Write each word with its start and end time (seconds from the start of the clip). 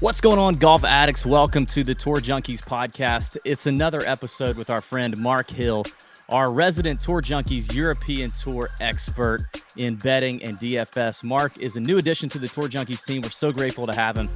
What's 0.00 0.20
going 0.20 0.38
on, 0.40 0.56
golf 0.56 0.84
addicts? 0.84 1.24
Welcome 1.24 1.66
to 1.66 1.84
the 1.84 1.94
Tour 1.94 2.16
Junkies 2.16 2.60
podcast. 2.60 3.36
It's 3.44 3.66
another 3.66 4.02
episode 4.04 4.56
with 4.56 4.68
our 4.68 4.80
friend 4.80 5.16
Mark 5.16 5.48
Hill, 5.48 5.84
our 6.28 6.50
resident 6.50 7.00
Tour 7.00 7.22
Junkies 7.22 7.72
European 7.72 8.32
Tour 8.32 8.70
expert 8.80 9.46
in 9.76 9.94
betting 9.94 10.42
and 10.42 10.58
DFS. 10.58 11.22
Mark 11.22 11.58
is 11.58 11.76
a 11.76 11.80
new 11.80 11.98
addition 11.98 12.28
to 12.30 12.38
the 12.40 12.48
Tour 12.48 12.68
Junkies 12.68 13.04
team. 13.06 13.22
We're 13.22 13.30
so 13.30 13.52
grateful 13.52 13.86
to 13.86 13.94
have 13.94 14.16
him. 14.16 14.28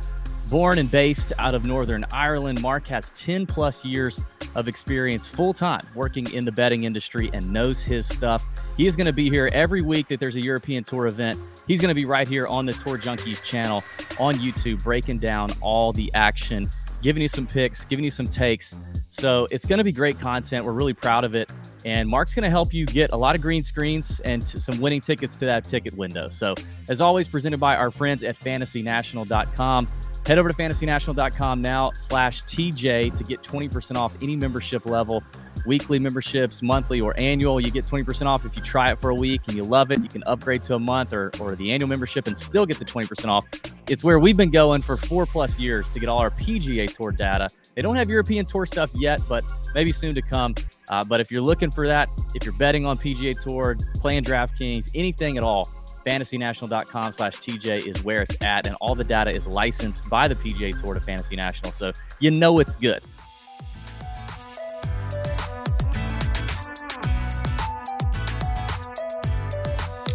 Born 0.49 0.79
and 0.79 0.91
based 0.91 1.33
out 1.39 1.57
of 1.57 1.65
Northern 1.65 2.07
Ireland, 2.13 2.63
Mark 2.63 2.87
has 2.87 3.11
10 3.11 3.45
plus 3.45 3.85
years 3.85 4.21
of 4.59 4.67
experience 4.67 5.27
full 5.27 5.53
time 5.53 5.87
working 5.95 6.31
in 6.33 6.45
the 6.45 6.51
betting 6.51 6.83
industry 6.83 7.31
and 7.33 7.53
knows 7.53 7.83
his 7.83 8.07
stuff. 8.07 8.45
He 8.77 8.87
is 8.87 8.97
going 8.97 9.07
to 9.07 9.13
be 9.13 9.31
here 9.31 9.49
every 9.53 9.83
week 9.83 10.09
that 10.09 10.19
there's 10.19 10.35
a 10.35 10.41
European 10.41 10.83
Tour 10.83 11.07
event. 11.07 11.39
He's 11.69 11.81
going 11.81 11.91
to 11.91 11.95
be 11.95 12.05
right 12.05 12.27
here 12.27 12.47
on 12.49 12.67
the 12.67 12.73
Tour 12.73 12.99
Junkies 12.99 13.43
channel 13.45 13.85
on 14.19 14.35
YouTube, 14.35 14.83
breaking 14.83 15.19
down 15.19 15.51
all 15.61 15.93
the 15.93 16.11
action, 16.13 16.69
giving 17.03 17.23
you 17.23 17.29
some 17.29 17.47
picks, 17.47 17.85
giving 17.85 18.05
you 18.05 18.11
some 18.11 18.27
takes. 18.27 18.75
So 19.11 19.47
it's 19.53 19.65
going 19.65 19.79
to 19.79 19.85
be 19.85 19.93
great 19.93 20.19
content. 20.19 20.65
We're 20.65 20.73
really 20.73 20.93
proud 20.93 21.23
of 21.23 21.37
it. 21.37 21.49
And 21.85 22.09
Mark's 22.09 22.35
going 22.35 22.43
to 22.43 22.51
help 22.51 22.75
you 22.75 22.85
get 22.85 23.13
a 23.13 23.17
lot 23.17 23.37
of 23.37 23.41
green 23.41 23.63
screens 23.63 24.19
and 24.21 24.47
some 24.47 24.81
winning 24.81 25.01
tickets 25.01 25.37
to 25.37 25.45
that 25.47 25.65
ticket 25.65 25.97
window. 25.97 26.29
So, 26.29 26.55
as 26.89 27.01
always, 27.01 27.29
presented 27.29 27.61
by 27.61 27.77
our 27.77 27.91
friends 27.91 28.25
at 28.25 28.37
fantasynational.com. 28.37 29.87
Head 30.27 30.39
over 30.39 30.49
to 30.49 30.55
fantasynational.com 30.55 31.63
now 31.63 31.91
slash 31.93 32.43
TJ 32.45 33.17
to 33.17 33.25
get 33.25 33.41
20% 33.43 33.97
off 33.97 34.17
any 34.21 34.37
membership 34.37 34.85
level, 34.85 35.23
weekly 35.67 35.99
memberships, 35.99 36.63
monthly 36.63 37.01
or 37.01 37.19
annual. 37.19 37.61
You 37.61 37.71
get 37.71 37.87
20% 37.87 38.27
off 38.27 38.45
if 38.45 38.57
you 38.57 38.63
try 38.63 38.93
it 38.93 38.99
for 38.99 39.11
a 39.11 39.15
week 39.15 39.43
and 39.47 39.57
you 39.57 39.65
love 39.65 39.91
it. 39.91 40.03
You 40.03 40.09
can 40.09 40.23
upgrade 40.27 40.63
to 40.65 40.75
a 40.75 40.79
month 40.79 41.13
or, 41.13 41.31
or 41.41 41.55
the 41.55 41.73
annual 41.73 41.89
membership 41.89 42.27
and 42.27 42.37
still 42.37 42.67
get 42.67 42.79
the 42.79 42.85
20% 42.85 43.29
off. 43.29 43.47
It's 43.89 44.05
where 44.05 44.19
we've 44.19 44.37
been 44.37 44.51
going 44.51 44.83
for 44.83 44.99
four 44.99 45.25
plus 45.25 45.59
years 45.59 45.89
to 45.91 45.99
get 45.99 46.11
all 46.11 46.19
our 46.19 46.31
PGA 46.31 46.95
Tour 46.95 47.11
data. 47.11 47.49
They 47.75 47.81
don't 47.81 47.97
have 47.97 48.11
European 48.11 48.45
Tour 48.45 48.67
stuff 48.67 48.91
yet, 48.95 49.21
but 49.29 49.45
maybe 49.75 49.93
soon 49.93 50.15
to 50.15 50.21
come. 50.21 50.55
Uh, 50.89 51.05
but 51.05 51.21
if 51.21 51.31
you're 51.31 51.43
looking 51.43 51.71
for 51.71 51.87
that, 51.87 52.09
if 52.35 52.45
you're 52.45 52.55
betting 52.55 52.85
on 52.85 52.99
PGA 52.99 53.39
Tour, 53.41 53.77
playing 53.95 54.25
DraftKings, 54.25 54.91
anything 54.95 55.39
at 55.39 55.45
all, 55.45 55.69
fantasynational.com 56.05 57.13
slash 57.13 57.37
TJ 57.37 57.87
is 57.87 58.03
where 58.05 58.23
it's 58.23 58.37
at. 58.43 58.67
And 58.67 58.77
all 58.81 58.95
the 58.95 59.05
data 59.05 59.31
is 59.31 59.47
licensed 59.47 60.09
by 60.09 60.29
the 60.29 60.35
PGA 60.35 60.81
Tour 60.81 60.95
to 60.95 61.01
Fantasy 61.01 61.37
National. 61.37 61.73
So 61.73 61.93
you 62.21 62.31
know 62.31 62.59
it's 62.59 62.77
good. 62.77 63.03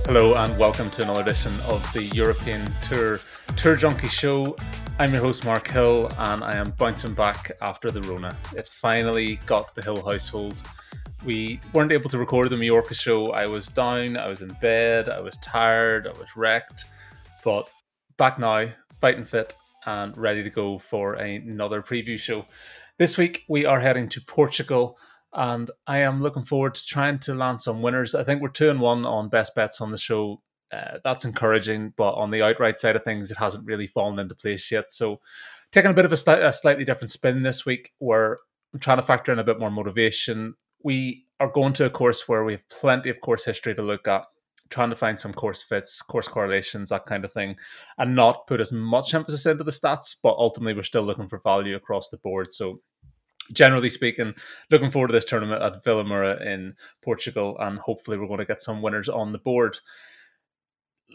Hello 0.06 0.36
and 0.36 0.58
welcome 0.59 0.88
to 0.88 1.04
another 1.04 1.22
edition 1.22 1.54
of 1.66 1.81
the 1.94 2.04
European 2.14 2.66
Tour 2.81 3.20
Tour 3.56 3.78
Junkie 3.78 4.09
Show. 4.09 4.56
I'm 5.00 5.14
your 5.14 5.23
host 5.23 5.45
Mark 5.45 5.72
Hill 5.72 6.11
and 6.20 6.44
I 6.44 6.58
am 6.58 6.72
bouncing 6.72 7.14
back 7.14 7.52
after 7.61 7.89
the 7.89 8.02
Rona. 8.02 8.36
It 8.56 8.67
finally 8.67 9.38
got 9.45 9.73
the 9.73 9.81
Hill 9.81 10.06
household 10.06 10.61
we 11.26 11.60
weren't 11.74 11.92
able 11.92 12.10
to 12.10 12.18
record 12.18 12.50
the 12.50 12.58
Mallorca 12.58 12.94
show. 12.94 13.32
I 13.32 13.46
was 13.46 13.68
down, 13.68 14.18
I 14.18 14.28
was 14.28 14.42
in 14.42 14.50
bed, 14.62 15.10
I 15.10 15.20
was 15.20 15.38
tired, 15.38 16.08
I 16.08 16.12
was 16.12 16.36
wrecked, 16.36 16.86
but 17.44 17.70
back 18.18 18.40
now, 18.40 18.70
fighting 19.00 19.26
fit 19.26 19.56
and 19.86 20.18
ready 20.18 20.44
to 20.44 20.50
go 20.50 20.80
for 20.80 21.16
another 21.16 21.82
preview 21.82 22.18
show. 22.20 22.46
This 22.98 23.18
week 23.18 23.44
we 23.48 23.66
are 23.66 23.80
heading 23.80 24.10
to 24.10 24.22
Portugal, 24.22 24.98
and 25.34 25.72
I 25.88 26.00
am 26.00 26.22
looking 26.22 26.44
forward 26.44 26.76
to 26.76 26.86
trying 26.86 27.20
to 27.20 27.34
land 27.34 27.62
some 27.62 27.82
winners. 27.82 28.16
I 28.16 28.24
think 28.24 28.42
we're 28.42 28.50
two 28.50 28.70
and 28.70 28.80
one 28.80 29.06
on 29.06 29.30
best 29.30 29.56
bets 29.56 29.82
on 29.82 29.92
the 29.92 29.98
show. 29.98 30.42
Uh, 30.72 30.98
that's 31.04 31.26
encouraging, 31.26 31.94
but 31.96 32.14
on 32.14 32.32
the 32.32 32.42
outright 32.42 32.80
side 32.80 32.96
of 32.96 33.04
things, 33.04 33.32
it 33.32 33.38
hasn't 33.38 33.66
really 33.66 33.88
fallen 33.88 34.20
into 34.20 34.36
place 34.36 34.72
yet. 34.72 34.92
So, 34.92 35.22
taking 35.72 35.92
a 35.92 35.94
bit 35.94 36.06
of 36.06 36.12
a, 36.12 36.16
sli- 36.16 36.48
a 36.48 36.52
slightly 36.52 36.84
different 36.84 37.12
spin 37.12 37.44
this 37.44 37.66
week, 37.66 37.92
where 38.00 38.40
I'm 38.74 38.80
trying 38.80 38.98
to 38.98 39.04
factor 39.04 39.32
in 39.32 39.40
a 39.40 39.44
bit 39.44 39.60
more 39.60 39.70
motivation 39.70 40.56
we 40.84 41.26
are 41.39 41.52
going 41.52 41.73
to 41.73 41.86
a 41.86 41.89
course 41.89 42.28
where 42.28 42.44
we 42.44 42.53
have 42.53 42.67
plenty 42.70 43.10
of 43.10 43.21
course 43.21 43.45
history 43.45 43.76
to 43.76 43.82
look 43.82 44.08
at, 44.08 44.23
trying 44.70 44.89
to 44.89 44.95
find 44.95 45.17
some 45.17 45.33
course 45.33 45.61
fits, 45.61 46.02
course 46.02 46.27
correlations, 46.27 46.89
that 46.89 47.05
kind 47.05 47.26
of 47.26 47.33
thing, 47.33 47.55
and 47.98 48.16
not 48.16 48.48
put 48.48 48.61
as 48.61 48.71
much 48.71 49.14
emphasis 49.14 49.45
into 49.45 49.64
the 49.64 49.71
stats. 49.71 50.16
But 50.21 50.36
ultimately, 50.38 50.73
we're 50.73 50.83
still 50.83 51.04
looking 51.04 51.27
for 51.27 51.39
value 51.39 51.76
across 51.76 52.10
the 52.10 52.17
board. 52.17 52.52
So, 52.52 52.82
generally 53.52 53.89
speaking, 53.89 54.33
looking 54.71 54.92
forward 54.92 55.08
to 55.10 55.14
this 55.14 55.26
tournament 55.26 55.61
at 55.61 55.83
Vilamoura 55.83 56.42
in 56.45 56.76
Portugal, 57.04 57.58
and 57.60 57.80
hopefully, 57.80 58.17
we're 58.17 58.27
going 58.27 58.39
to 58.39 58.45
get 58.45 58.61
some 58.61 58.82
winners 58.82 59.10
on 59.10 59.32
the 59.32 59.39
board. 59.39 59.77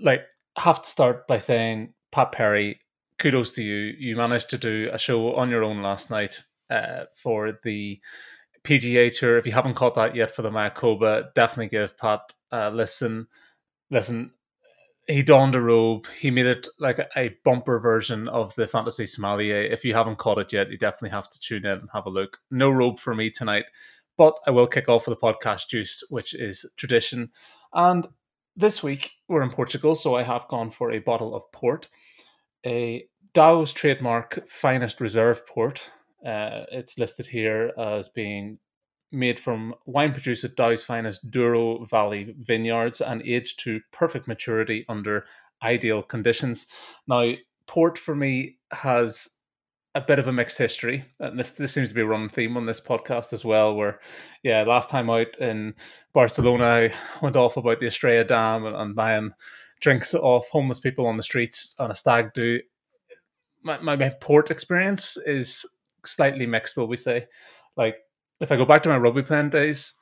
Like, 0.00 0.22
have 0.56 0.82
to 0.82 0.90
start 0.90 1.26
by 1.26 1.38
saying, 1.38 1.94
Pat 2.12 2.32
Perry, 2.32 2.80
kudos 3.18 3.52
to 3.52 3.62
you. 3.62 3.94
You 3.98 4.16
managed 4.16 4.50
to 4.50 4.58
do 4.58 4.88
a 4.92 4.98
show 4.98 5.34
on 5.34 5.50
your 5.50 5.64
own 5.64 5.82
last 5.82 6.10
night 6.10 6.42
uh, 6.70 7.04
for 7.14 7.58
the 7.64 8.00
PGA 8.64 9.16
Tour. 9.16 9.38
If 9.38 9.46
you 9.46 9.52
haven't 9.52 9.74
caught 9.74 9.94
that 9.94 10.14
yet 10.14 10.30
for 10.30 10.42
the 10.42 10.50
Mayakoba, 10.50 11.34
definitely 11.34 11.68
give 11.68 11.96
Pat 11.96 12.34
a 12.50 12.70
listen. 12.70 13.28
Listen, 13.90 14.32
he 15.08 15.22
donned 15.22 15.54
a 15.54 15.60
robe. 15.60 16.06
He 16.18 16.30
made 16.30 16.46
it 16.46 16.68
like 16.78 17.00
a, 17.16 17.34
bumper 17.44 17.78
version 17.78 18.28
of 18.28 18.54
the 18.54 18.66
Fantasy 18.66 19.06
Sommelier. 19.06 19.62
If 19.62 19.84
you 19.84 19.94
haven't 19.94 20.18
caught 20.18 20.38
it 20.38 20.52
yet, 20.52 20.70
you 20.70 20.76
definitely 20.76 21.10
have 21.10 21.30
to 21.30 21.40
tune 21.40 21.64
in 21.64 21.78
and 21.78 21.88
have 21.94 22.06
a 22.06 22.10
look. 22.10 22.38
No 22.50 22.70
robe 22.70 22.98
for 22.98 23.14
me 23.14 23.30
tonight, 23.30 23.64
but 24.18 24.38
I 24.46 24.50
will 24.50 24.66
kick 24.66 24.88
off 24.88 25.08
with 25.08 25.18
the 25.18 25.26
podcast 25.26 25.68
juice, 25.68 26.04
which 26.10 26.34
is 26.34 26.66
tradition. 26.76 27.30
And 27.72 28.06
this 28.54 28.82
week 28.82 29.12
we're 29.28 29.42
in 29.42 29.50
Portugal, 29.50 29.94
so 29.94 30.14
I 30.14 30.24
have 30.24 30.48
gone 30.48 30.70
for 30.70 30.92
a 30.92 30.98
bottle 30.98 31.34
of 31.34 31.50
port, 31.52 31.88
a 32.66 33.06
Dow's 33.32 33.72
trademark 33.72 34.48
finest 34.48 35.00
reserve 35.00 35.46
port. 35.46 35.90
Uh, 36.24 36.64
it's 36.72 36.98
listed 36.98 37.26
here 37.26 37.72
as 37.78 38.08
being 38.08 38.58
made 39.10 39.40
from 39.40 39.74
wine 39.86 40.12
produced 40.12 40.44
at 40.44 40.56
Dow's 40.56 40.82
finest 40.82 41.30
Douro 41.30 41.84
Valley 41.84 42.34
vineyards 42.38 43.00
and 43.00 43.22
aged 43.22 43.60
to 43.60 43.80
perfect 43.92 44.28
maturity 44.28 44.84
under 44.88 45.24
ideal 45.62 46.02
conditions. 46.02 46.66
Now, 47.06 47.32
port 47.66 47.98
for 47.98 48.14
me 48.14 48.58
has 48.72 49.28
a 49.94 50.00
bit 50.00 50.18
of 50.18 50.28
a 50.28 50.32
mixed 50.32 50.58
history, 50.58 51.04
and 51.18 51.38
this 51.38 51.52
this 51.52 51.72
seems 51.72 51.88
to 51.88 51.94
be 51.94 52.02
a 52.02 52.06
running 52.06 52.28
theme 52.28 52.56
on 52.56 52.66
this 52.66 52.80
podcast 52.80 53.32
as 53.32 53.44
well. 53.44 53.74
Where, 53.74 54.00
yeah, 54.42 54.62
last 54.62 54.90
time 54.90 55.08
out 55.10 55.36
in 55.40 55.74
Barcelona, 56.12 56.64
I 56.64 56.92
went 57.22 57.36
off 57.36 57.56
about 57.56 57.80
the 57.80 57.86
Estrella 57.86 58.24
Damm 58.24 58.66
and, 58.66 58.76
and 58.76 58.94
buying 58.94 59.32
drinks 59.80 60.14
off 60.14 60.48
homeless 60.50 60.80
people 60.80 61.06
on 61.06 61.16
the 61.16 61.22
streets 61.22 61.74
on 61.78 61.90
a 61.90 61.94
stag 61.94 62.32
do. 62.34 62.60
My, 63.62 63.78
my, 63.78 63.96
my 63.96 64.10
port 64.20 64.50
experience 64.50 65.16
is 65.26 65.64
slightly 66.08 66.46
mixed, 66.46 66.76
will 66.76 66.88
we 66.88 66.96
say? 66.96 67.26
Like, 67.76 67.96
if 68.40 68.52
I 68.52 68.56
go 68.56 68.64
back 68.64 68.82
to 68.84 68.88
my 68.88 68.96
rugby 68.96 69.22
playing 69.22 69.50
days, 69.50 69.92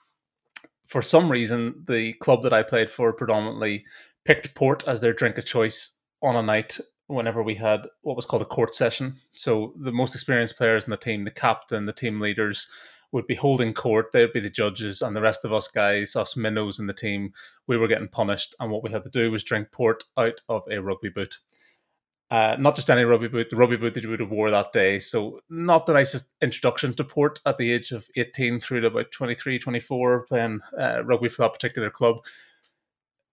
for 0.87 1.03
some 1.03 1.31
reason, 1.31 1.84
the 1.87 2.12
club 2.15 2.43
that 2.43 2.53
I 2.53 2.62
played 2.62 2.91
for 2.91 3.12
predominantly 3.12 3.84
picked 4.25 4.55
port 4.55 4.87
as 4.87 5.00
their 5.00 5.12
drink 5.12 5.39
of 5.39 5.45
choice 5.45 6.00
on 6.22 6.37
a 6.37 6.43
night 6.43 6.78
whenever 7.09 7.43
we 7.43 7.55
had 7.55 7.83
what 8.03 8.16
was 8.16 8.27
called 8.27 8.43
a 8.43 8.47
court 8.47 8.75
session. 8.75 9.15
So 9.34 9.75
the 9.78 9.93
most 9.93 10.15
experienced 10.15 10.56
players 10.56 10.84
in 10.84 10.91
the 10.91 10.97
team, 10.97 11.25
the 11.25 11.31
captain, 11.31 11.87
the 11.87 11.93
team 11.93 12.21
leaders, 12.21 12.69
would 13.12 13.27
be 13.27 13.37
holding 13.37 13.72
court. 13.72 14.06
They'd 14.12 14.33
be 14.33 14.41
the 14.41 14.50
judges, 14.50 15.00
and 15.00 15.15
the 15.15 15.21
rest 15.21 15.45
of 15.45 15.53
us 15.53 15.69
guys, 15.69 16.16
us 16.16 16.37
minnows 16.37 16.78
in 16.78 16.87
the 16.87 16.93
team, 16.93 17.33
we 17.66 17.77
were 17.77 17.89
getting 17.89 18.09
punished. 18.09 18.55
And 18.59 18.71
what 18.71 18.83
we 18.83 18.91
had 18.91 19.05
to 19.05 19.11
do 19.11 19.31
was 19.31 19.43
drink 19.43 19.71
port 19.71 20.05
out 20.16 20.41
of 20.49 20.62
a 20.71 20.78
rugby 20.78 21.09
boot. 21.09 21.37
Uh, 22.28 22.56
not 22.59 22.75
just 22.75 22.91
any 22.91 23.04
rugby 23.04 23.28
boot, 23.28 23.50
the 23.50 23.56
rugby 23.56 23.76
boot 23.76 23.94
that 23.94 24.03
you 24.03 24.10
would 24.10 24.19
have 24.19 24.31
wore 24.31 24.50
that 24.50 24.72
day. 24.72 24.98
So 24.98 25.41
not 25.48 25.87
the 25.87 25.92
nicest 25.92 26.32
introduction 26.42 26.92
to 26.94 27.04
port 27.04 27.41
at 27.47 27.56
the 27.56 27.70
age 27.70 27.92
of 27.92 28.09
18 28.16 28.59
through 28.59 28.81
to 28.81 28.88
about 28.88 29.12
23, 29.12 29.60
24, 29.60 30.26
playing 30.26 30.60
uh, 30.76 31.04
rugby 31.04 31.28
for 31.28 31.42
that 31.42 31.53
particular 31.53 31.88
club. 31.88 32.16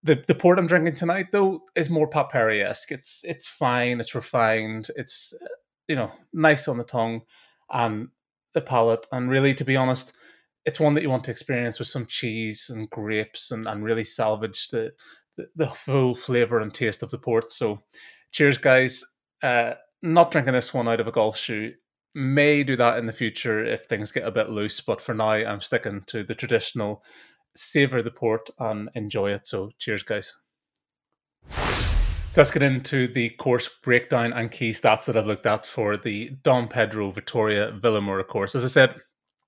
The 0.03 0.23
the 0.27 0.35
port 0.35 0.59
I'm 0.59 0.67
drinking 0.67 0.95
tonight 0.95 1.27
though 1.31 1.63
is 1.75 1.89
more 1.89 2.07
Pat 2.07 2.29
Perry-esque. 2.29 2.91
It's 2.91 3.23
it's 3.23 3.47
fine, 3.47 3.99
it's 3.99 4.13
refined, 4.13 4.89
it's 4.95 5.33
uh, 5.41 5.47
you 5.87 5.95
know 5.95 6.11
nice 6.33 6.67
on 6.67 6.77
the 6.77 6.83
tongue 6.83 7.21
and 7.71 8.09
the 8.53 8.61
palate. 8.61 9.07
And 9.11 9.29
really, 9.29 9.53
to 9.55 9.65
be 9.65 9.75
honest, 9.75 10.13
it's 10.65 10.79
one 10.79 10.93
that 10.93 11.01
you 11.01 11.09
want 11.09 11.23
to 11.25 11.31
experience 11.31 11.79
with 11.79 11.87
some 11.87 12.05
cheese 12.05 12.69
and 12.69 12.89
grapes 12.89 13.51
and, 13.51 13.67
and 13.67 13.83
really 13.83 14.03
salvage 14.03 14.69
the, 14.69 14.93
the, 15.35 15.49
the 15.55 15.67
full 15.67 16.15
flavor 16.15 16.59
and 16.59 16.73
taste 16.73 17.03
of 17.03 17.11
the 17.11 17.17
port. 17.17 17.51
So 17.51 17.81
cheers, 18.33 18.57
guys. 18.57 19.05
Uh, 19.41 19.75
not 20.01 20.31
drinking 20.31 20.53
this 20.53 20.73
one 20.73 20.89
out 20.89 20.99
of 20.99 21.07
a 21.07 21.11
golf 21.11 21.37
shoe. 21.37 21.73
May 22.13 22.63
do 22.63 22.75
that 22.75 22.97
in 22.97 23.05
the 23.05 23.13
future 23.13 23.63
if 23.63 23.85
things 23.85 24.11
get 24.11 24.27
a 24.27 24.31
bit 24.31 24.49
loose, 24.49 24.81
but 24.81 24.99
for 24.99 25.13
now, 25.13 25.31
I'm 25.31 25.61
sticking 25.61 26.03
to 26.07 26.23
the 26.23 26.35
traditional 26.35 27.03
savor 27.55 28.01
the 28.01 28.11
port 28.11 28.49
and 28.59 28.89
enjoy 28.95 29.31
it. 29.31 29.47
So, 29.47 29.71
cheers, 29.79 30.03
guys. 30.03 30.35
So 31.47 32.41
let's 32.41 32.51
get 32.51 32.63
into 32.63 33.07
the 33.07 33.29
course 33.29 33.69
breakdown 33.83 34.33
and 34.33 34.51
key 34.51 34.71
stats 34.71 35.05
that 35.05 35.15
I've 35.15 35.27
looked 35.27 35.45
at 35.45 35.67
for 35.67 35.97
the 35.97 36.31
Dom 36.43 36.67
Pedro 36.67 37.11
Victoria 37.11 37.71
Vilamoura 37.71 38.27
course. 38.27 38.55
As 38.55 38.65
I 38.65 38.69
said, 38.69 38.95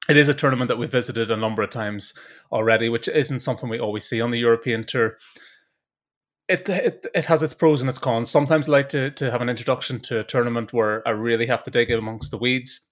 it 0.08 0.18
is 0.18 0.28
a 0.28 0.36
tournament 0.36 0.68
that 0.68 0.78
we've 0.78 0.92
visited 0.92 1.32
a 1.32 1.38
number 1.38 1.64
of 1.64 1.72
times 1.72 2.14
already, 2.52 2.90
which 2.90 3.08
isn't 3.08 3.40
something 3.40 3.70
we 3.70 3.80
always 3.80 4.06
see 4.06 4.22
on 4.22 4.30
the 4.30 4.38
European 4.38 4.84
Tour 4.84 5.18
it, 6.48 6.70
it 6.70 7.06
it 7.14 7.26
has 7.26 7.44
its 7.44 7.54
pros 7.54 7.82
and 7.82 7.90
its 7.90 8.00
cons. 8.00 8.30
Sometimes 8.30 8.68
I 8.68 8.72
like 8.74 8.90
to 8.90 9.12
to 9.12 9.32
have 9.32 9.42
an 9.42 9.50
introduction 9.50 10.00
to 10.02 10.20
a 10.20 10.24
tournament 10.24 10.74
where 10.74 11.08
I 11.08 11.12
really 11.12 11.48
have 11.48 11.64
to 11.66 11.72
dig 11.72 11.92
amongst 11.92 12.32
the 12.32 12.38
weeds 12.38 12.90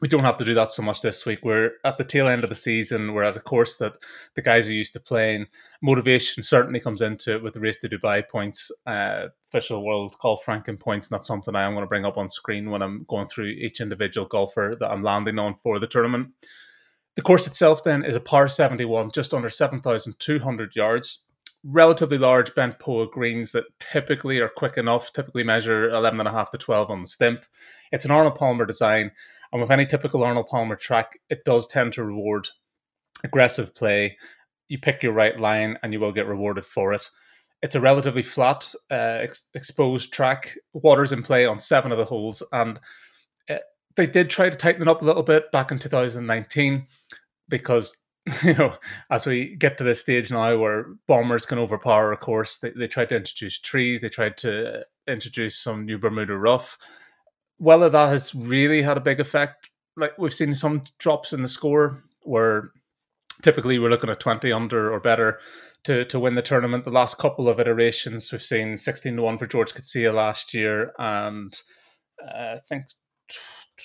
we 0.00 0.08
don't 0.08 0.24
have 0.24 0.38
to 0.38 0.44
do 0.44 0.54
that 0.54 0.70
so 0.70 0.82
much 0.82 1.02
this 1.02 1.26
week. 1.26 1.40
We're 1.42 1.72
at 1.84 1.98
the 1.98 2.04
tail 2.04 2.28
end 2.28 2.42
of 2.42 2.50
the 2.50 2.56
season. 2.56 3.12
We're 3.12 3.22
at 3.22 3.36
a 3.36 3.40
course 3.40 3.76
that 3.76 3.98
the 4.34 4.42
guys 4.42 4.68
are 4.68 4.72
used 4.72 4.94
to 4.94 5.00
playing. 5.00 5.46
Motivation 5.82 6.42
certainly 6.42 6.80
comes 6.80 7.02
into 7.02 7.34
it 7.34 7.42
with 7.42 7.54
the 7.54 7.60
race 7.60 7.78
to 7.80 7.88
Dubai 7.88 8.26
points, 8.26 8.70
uh, 8.86 9.26
official 9.46 9.84
world 9.84 10.16
golf 10.20 10.48
ranking 10.48 10.78
points. 10.78 11.10
Not 11.10 11.24
something 11.24 11.54
I 11.54 11.64
am 11.64 11.72
going 11.72 11.84
to 11.84 11.88
bring 11.88 12.06
up 12.06 12.16
on 12.16 12.28
screen 12.28 12.70
when 12.70 12.82
I'm 12.82 13.04
going 13.08 13.28
through 13.28 13.46
each 13.46 13.80
individual 13.80 14.26
golfer 14.26 14.74
that 14.80 14.90
I'm 14.90 15.02
landing 15.02 15.38
on 15.38 15.56
for 15.56 15.78
the 15.78 15.86
tournament. 15.86 16.30
The 17.16 17.22
course 17.22 17.46
itself 17.46 17.84
then 17.84 18.02
is 18.04 18.16
a 18.16 18.20
par 18.20 18.48
71, 18.48 19.10
just 19.12 19.34
under 19.34 19.50
7,200 19.50 20.76
yards. 20.76 21.26
Relatively 21.62 22.18
large 22.18 22.54
bent 22.54 22.78
POA 22.78 23.10
greens 23.10 23.52
that 23.52 23.64
typically 23.78 24.38
are 24.38 24.48
quick 24.48 24.76
enough, 24.76 25.12
typically 25.12 25.44
measure 25.44 25.90
11.5 25.90 26.50
to 26.50 26.58
12 26.58 26.90
on 26.90 27.00
the 27.02 27.06
stimp. 27.06 27.44
It's 27.92 28.04
an 28.04 28.10
Arnold 28.10 28.36
Palmer 28.36 28.64
design 28.64 29.10
and 29.52 29.60
with 29.60 29.70
any 29.70 29.86
typical 29.86 30.22
Arnold 30.22 30.48
Palmer 30.48 30.76
track, 30.76 31.18
it 31.28 31.44
does 31.44 31.66
tend 31.66 31.92
to 31.94 32.04
reward 32.04 32.48
aggressive 33.24 33.74
play. 33.74 34.16
You 34.68 34.78
pick 34.78 35.02
your 35.02 35.12
right 35.12 35.38
line 35.38 35.76
and 35.82 35.92
you 35.92 36.00
will 36.00 36.12
get 36.12 36.26
rewarded 36.26 36.64
for 36.64 36.92
it. 36.92 37.08
It's 37.62 37.74
a 37.74 37.80
relatively 37.80 38.22
flat, 38.22 38.72
uh, 38.90 38.94
ex- 38.94 39.48
exposed 39.54 40.12
track. 40.12 40.56
Water's 40.72 41.12
in 41.12 41.22
play 41.22 41.46
on 41.46 41.58
seven 41.58 41.92
of 41.92 41.98
the 41.98 42.06
holes, 42.06 42.42
and 42.52 42.80
uh, 43.50 43.56
they 43.96 44.06
did 44.06 44.30
try 44.30 44.48
to 44.48 44.56
tighten 44.56 44.82
it 44.82 44.88
up 44.88 45.02
a 45.02 45.04
little 45.04 45.22
bit 45.22 45.52
back 45.52 45.70
in 45.70 45.78
2019 45.78 46.86
because 47.50 47.98
you 48.42 48.54
know, 48.54 48.74
as 49.10 49.26
we 49.26 49.56
get 49.56 49.78
to 49.78 49.84
this 49.84 50.00
stage 50.00 50.30
now 50.30 50.56
where 50.56 50.86
bombers 51.06 51.46
can 51.46 51.58
overpower 51.58 52.12
a 52.12 52.16
course, 52.16 52.58
they, 52.58 52.70
they 52.70 52.86
tried 52.86 53.08
to 53.08 53.16
introduce 53.16 53.58
trees, 53.58 54.00
they 54.00 54.08
tried 54.08 54.36
to 54.38 54.84
introduce 55.08 55.56
some 55.58 55.86
new 55.86 55.98
Bermuda 55.98 56.36
rough, 56.36 56.78
whether 57.58 57.88
that 57.88 58.08
has 58.08 58.34
really 58.34 58.82
had 58.82 58.96
a 58.96 59.00
big 59.00 59.20
effect, 59.20 59.70
like 59.96 60.12
we've 60.18 60.34
seen 60.34 60.54
some 60.54 60.84
drops 60.98 61.32
in 61.32 61.42
the 61.42 61.48
score 61.48 62.02
where 62.22 62.70
typically 63.42 63.78
we're 63.78 63.90
looking 63.90 64.10
at 64.10 64.20
20 64.20 64.52
under 64.52 64.92
or 64.92 65.00
better 65.00 65.38
to, 65.84 66.04
to 66.04 66.20
win 66.20 66.34
the 66.34 66.42
tournament. 66.42 66.84
The 66.84 66.90
last 66.90 67.18
couple 67.18 67.48
of 67.48 67.58
iterations, 67.58 68.30
we've 68.30 68.42
seen 68.42 68.76
16 68.76 69.16
to 69.16 69.22
1 69.22 69.38
for 69.38 69.46
George 69.46 69.72
Coetzee 69.72 70.12
last 70.14 70.52
year, 70.52 70.92
and 70.98 71.58
uh, 72.22 72.54
I 72.54 72.56
think 72.68 72.84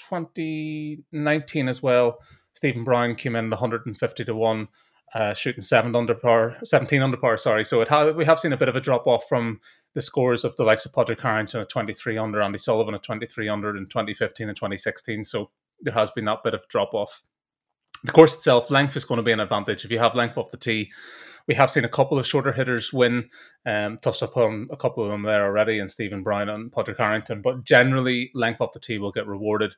2019 0.09 1.69
as 1.69 1.81
well. 1.81 2.19
Steven 2.56 2.84
Brown 2.84 3.16
came 3.16 3.36
in 3.36 3.50
150 3.50 4.25
to 4.25 4.36
1, 4.36 4.68
uh, 5.13 5.34
shooting 5.34 5.62
seven 5.62 5.96
under 5.96 6.16
par, 6.16 6.57
17 6.63 7.02
under 7.02 7.18
par, 7.18 7.38
sorry. 7.38 7.63
So 7.63 7.81
it 7.81 7.90
ha- 7.90 8.12
we 8.12 8.25
have 8.25 8.40
seen 8.40 8.54
a 8.54 8.57
bit 8.57 8.69
of 8.69 8.75
a 8.75 8.81
drop 8.81 9.06
off 9.06 9.28
from 9.30 9.60
the 9.94 10.02
scores 10.02 10.44
of 10.44 10.56
the 10.56 10.63
likes 10.63 10.86
of 10.86 10.94
Padraig 10.94 11.22
Harrington 11.22 11.62
at 11.62 11.69
23 11.69 12.18
under, 12.18 12.42
Andy 12.42 12.57
Sullivan 12.57 12.96
at 12.96 13.04
23 13.04 13.48
under 13.48 13.75
in 13.75 13.86
2015 13.86 14.50
and 14.50 14.56
2016. 14.56 15.24
So 15.24 15.52
there 15.81 15.94
has 15.94 16.12
been 16.12 16.25
that 16.25 16.44
bit 16.44 16.54
of 16.54 16.68
drop 16.69 16.94
off. 16.94 17.24
The 18.04 18.12
course 18.12 18.36
itself, 18.36 18.69
length 18.69 18.96
is 18.96 19.06
going 19.06 19.18
to 19.18 19.24
be 19.24 19.31
an 19.31 19.40
advantage. 19.40 19.84
If 19.84 19.92
you 19.92 20.00
have 20.00 20.16
length 20.16 20.38
off 20.38 20.52
the 20.52 20.57
tee, 20.57 20.92
we 21.48 21.56
have 21.56 21.72
seen 21.72 21.86
a 21.86 21.90
couple 21.90 22.18
of 22.18 22.28
shorter 22.28 22.52
hitters 22.52 22.92
win. 22.92 23.30
Um, 23.66 23.98
touched 24.00 24.22
upon 24.22 24.68
a 24.72 24.78
couple 24.78 25.04
of 25.04 25.10
them 25.10 25.24
there 25.24 25.46
already, 25.46 25.80
and 25.80 25.90
Steven 25.90 26.24
Brown 26.24 26.50
and 26.50 26.72
Padraig 26.72 26.98
Harrington. 26.98 27.42
But 27.42 27.63
generally, 27.63 28.31
length 28.34 28.62
off 28.62 28.74
the 28.74 28.80
tee 28.80 28.98
will 28.98 29.12
get 29.12 29.28
rewarded 29.28 29.75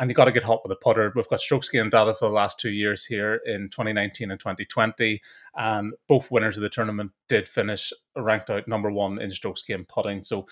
and 0.00 0.08
you 0.08 0.14
got 0.14 0.24
to 0.24 0.32
get 0.32 0.42
hot 0.42 0.62
with 0.64 0.72
a 0.72 0.80
putter. 0.80 1.12
We've 1.14 1.28
got 1.28 1.40
strokes 1.40 1.68
gained 1.68 1.90
data 1.90 2.14
for 2.14 2.28
the 2.28 2.34
last 2.34 2.58
two 2.58 2.72
years 2.72 3.04
here 3.04 3.42
in 3.44 3.68
2019 3.68 4.30
and 4.30 4.40
2020. 4.40 5.20
and 5.56 5.92
both 6.08 6.30
winners 6.30 6.56
of 6.56 6.62
the 6.62 6.70
tournament 6.70 7.12
did 7.28 7.46
finish 7.46 7.92
ranked 8.16 8.48
out 8.48 8.66
number 8.66 8.90
one 8.90 9.20
in 9.20 9.30
strokes 9.30 9.62
gained 9.62 9.88
putting. 9.88 10.22
So 10.22 10.46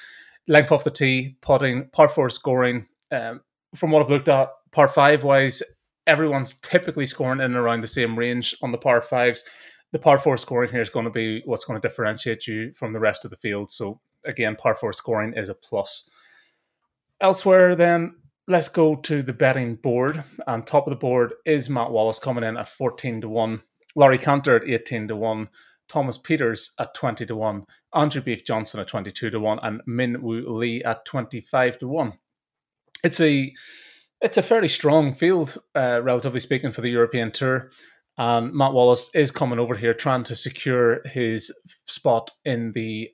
length 0.49 0.71
off 0.71 0.85
the 0.85 0.91
tee, 0.91 1.39
putting, 1.41 1.89
par 1.89 2.09
four 2.09 2.29
scoring. 2.29 2.87
Um, 3.11 3.41
from 3.75 3.91
what 3.91 4.03
I've 4.03 4.11
looked 4.11 4.29
at, 4.29 4.51
par 4.71 4.87
five 4.87 5.25
wise, 5.25 5.63
everyone's 6.07 6.61
typically 6.61 7.07
scoring 7.07 7.41
in 7.41 7.47
and 7.47 7.57
around 7.57 7.81
the 7.81 7.89
same 7.89 8.19
range 8.19 8.55
on 8.63 8.71
the 8.71 8.79
par 8.79 9.01
fives. 9.01 9.49
The 9.93 9.99
par 9.99 10.19
four 10.19 10.37
scoring 10.37 10.71
here 10.71 10.83
is 10.83 10.91
going 10.91 11.07
to 11.07 11.11
be 11.11 11.41
what's 11.47 11.65
going 11.65 11.81
to 11.81 11.89
differentiate 11.89 12.47
you 12.47 12.75
from 12.75 12.93
the 12.93 13.01
rest 13.01 13.25
of 13.25 13.31
the 13.31 13.37
field. 13.39 13.71
So 13.71 13.99
again, 14.27 14.57
par 14.57 14.75
four 14.75 14.93
scoring 14.93 15.33
is 15.35 15.49
a 15.49 15.55
plus. 15.55 16.11
Elsewhere, 17.23 17.75
then 17.75 18.15
let's 18.49 18.71
go 18.71 18.97
to 18.97 19.23
the 19.23 19.33
betting 19.33 19.77
board. 19.77 20.25
On 20.47 20.65
top 20.65 20.87
of 20.87 20.91
the 20.91 20.97
board 20.97 21.35
is 21.45 21.69
Matt 21.69 21.91
Wallace 21.91 22.19
coming 22.19 22.43
in 22.43 22.57
at 22.57 22.69
14 22.69 23.21
to 23.21 23.29
1, 23.29 23.63
Laurie 23.95 24.19
Canter 24.19 24.57
at 24.57 24.69
18 24.69 25.09
to 25.09 25.17
1, 25.17 25.49
Thomas 25.89 26.19
Pieters 26.19 26.71
at 26.81 26.95
20 26.95 27.27
to 27.27 27.37
1, 27.37 27.65
Andrew 27.95 28.23
Beef 28.23 28.45
Johnson 28.45 28.81
at 28.81 28.89
22 28.89 29.31
to 29.31 29.39
1, 29.39 29.59
and 29.63 29.83
Min 29.87 30.23
Woo 30.23 30.49
Lee 30.49 30.83
at 30.83 31.05
25 31.05 31.79
to 31.79 31.89
1. 31.89 32.13
It's 33.05 33.21
a 33.21 33.53
it's 34.21 34.37
a 34.37 34.43
fairly 34.43 34.67
strong 34.67 35.15
field, 35.15 35.59
uh, 35.77 36.01
relatively 36.03 36.41
speaking, 36.41 36.73
for 36.73 36.81
the 36.81 36.91
European 36.91 37.31
Tour. 37.31 37.71
And 38.17 38.53
Matt 38.53 38.73
Wallace 38.73 39.15
is 39.15 39.31
coming 39.31 39.61
over 39.61 39.77
here 39.77 39.95
trying 39.95 40.25
to 40.25 40.35
secure 40.35 41.03
his 41.05 41.55
spot 41.87 42.33
in 42.45 42.73
the 42.73 43.13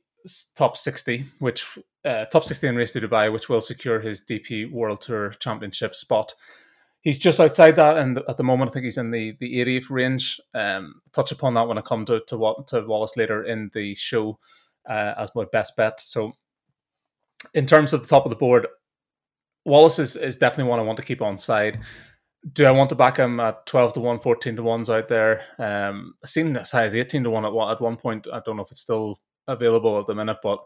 top 0.56 0.78
60, 0.78 1.26
which 1.40 1.76
uh, 2.04 2.26
top 2.26 2.44
16 2.44 2.74
race 2.74 2.92
to 2.92 3.00
Dubai, 3.00 3.32
which 3.32 3.48
will 3.48 3.60
secure 3.60 4.00
his 4.00 4.24
DP 4.24 4.70
World 4.70 5.00
Tour 5.00 5.30
Championship 5.40 5.94
spot. 5.94 6.34
He's 7.00 7.18
just 7.18 7.40
outside 7.40 7.76
that, 7.76 7.98
and 7.98 8.18
at 8.28 8.36
the 8.36 8.44
moment, 8.44 8.70
I 8.70 8.72
think 8.72 8.84
he's 8.84 8.98
in 8.98 9.10
the, 9.10 9.36
the 9.38 9.58
80th 9.62 9.90
range. 9.90 10.40
Um, 10.54 11.00
touch 11.12 11.32
upon 11.32 11.54
that 11.54 11.68
when 11.68 11.76
I 11.76 11.82
come 11.82 12.06
to, 12.06 12.20
to, 12.28 12.54
to 12.66 12.84
Wallace 12.86 13.16
later 13.16 13.44
in 13.44 13.70
the 13.74 13.94
show 13.94 14.38
uh, 14.88 15.14
as 15.18 15.34
my 15.34 15.44
best 15.52 15.76
bet. 15.76 16.00
So, 16.00 16.32
in 17.52 17.66
terms 17.66 17.92
of 17.92 18.00
the 18.00 18.08
top 18.08 18.24
of 18.24 18.30
the 18.30 18.36
board, 18.36 18.66
Wallace 19.64 19.98
is, 19.98 20.16
is 20.16 20.36
definitely 20.36 20.70
one 20.70 20.80
I 20.80 20.82
want 20.82 20.96
to 20.96 21.04
keep 21.04 21.22
on 21.22 21.38
side. 21.38 21.80
Do 22.52 22.66
I 22.66 22.70
want 22.70 22.90
to 22.90 22.94
back 22.94 23.18
him 23.18 23.40
at 23.40 23.64
12 23.66 23.94
to 23.94 24.00
1, 24.00 24.20
14 24.20 24.56
to 24.56 24.62
1s 24.62 24.94
out 24.94 25.08
there? 25.08 25.42
Um, 25.58 26.14
I've 26.22 26.28
seen 26.28 26.56
as 26.56 26.70
high 26.70 26.84
as 26.84 26.94
18 26.94 27.24
to 27.24 27.30
1 27.30 27.44
at, 27.44 27.70
at 27.70 27.80
one 27.80 27.96
point. 27.96 28.26
I 28.30 28.40
don't 28.44 28.56
know 28.56 28.62
if 28.62 28.70
it's 28.70 28.82
still 28.82 29.20
available 29.48 29.98
at 29.98 30.06
the 30.06 30.14
minute, 30.14 30.38
but 30.42 30.58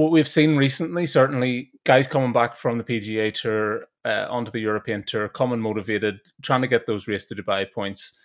what 0.00 0.12
we've 0.12 0.28
seen 0.28 0.56
recently, 0.56 1.06
certainly 1.06 1.70
guys 1.84 2.06
coming 2.06 2.32
back 2.32 2.56
from 2.56 2.78
the 2.78 2.84
PGA 2.84 3.32
Tour 3.34 3.84
uh, 4.06 4.26
onto 4.30 4.50
the 4.50 4.58
European 4.60 5.04
Tour, 5.06 5.28
coming 5.28 5.60
motivated, 5.60 6.20
trying 6.40 6.62
to 6.62 6.66
get 6.66 6.86
those 6.86 7.06
race 7.06 7.26
to 7.26 7.34
Dubai 7.34 7.70
points. 7.70 8.18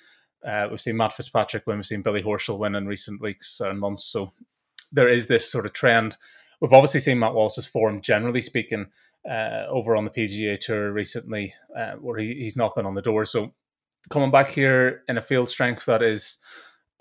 Uh, 0.47 0.67
we've 0.71 0.79
seen 0.79 0.95
Matt 0.95 1.11
Fitzpatrick 1.11 1.67
win, 1.67 1.77
we've 1.77 1.85
seen 1.85 2.01
Billy 2.01 2.23
Horschel 2.23 2.57
win 2.57 2.75
in 2.75 2.87
recent 2.87 3.21
weeks 3.21 3.59
and 3.59 3.79
months. 3.79 4.05
So 4.05 4.31
there 4.93 5.09
is 5.09 5.27
this 5.27 5.51
sort 5.51 5.65
of 5.65 5.73
trend. 5.73 6.15
We've 6.61 6.71
obviously 6.71 7.01
seen 7.01 7.19
Matt 7.19 7.33
Wallace's 7.33 7.65
form, 7.65 7.99
generally 8.01 8.41
speaking, 8.41 8.85
uh, 9.29 9.65
over 9.67 9.97
on 9.97 10.05
the 10.05 10.11
PGA 10.11 10.57
Tour 10.57 10.93
recently, 10.93 11.53
uh, 11.77 11.93
where 11.93 12.19
he, 12.19 12.35
he's 12.35 12.55
knocking 12.55 12.85
on 12.85 12.95
the 12.95 13.01
door. 13.01 13.25
So 13.25 13.53
coming 14.09 14.31
back 14.31 14.49
here 14.49 15.03
in 15.09 15.17
a 15.17 15.21
field 15.21 15.49
strength 15.49 15.85
that 15.87 16.01
is 16.01 16.37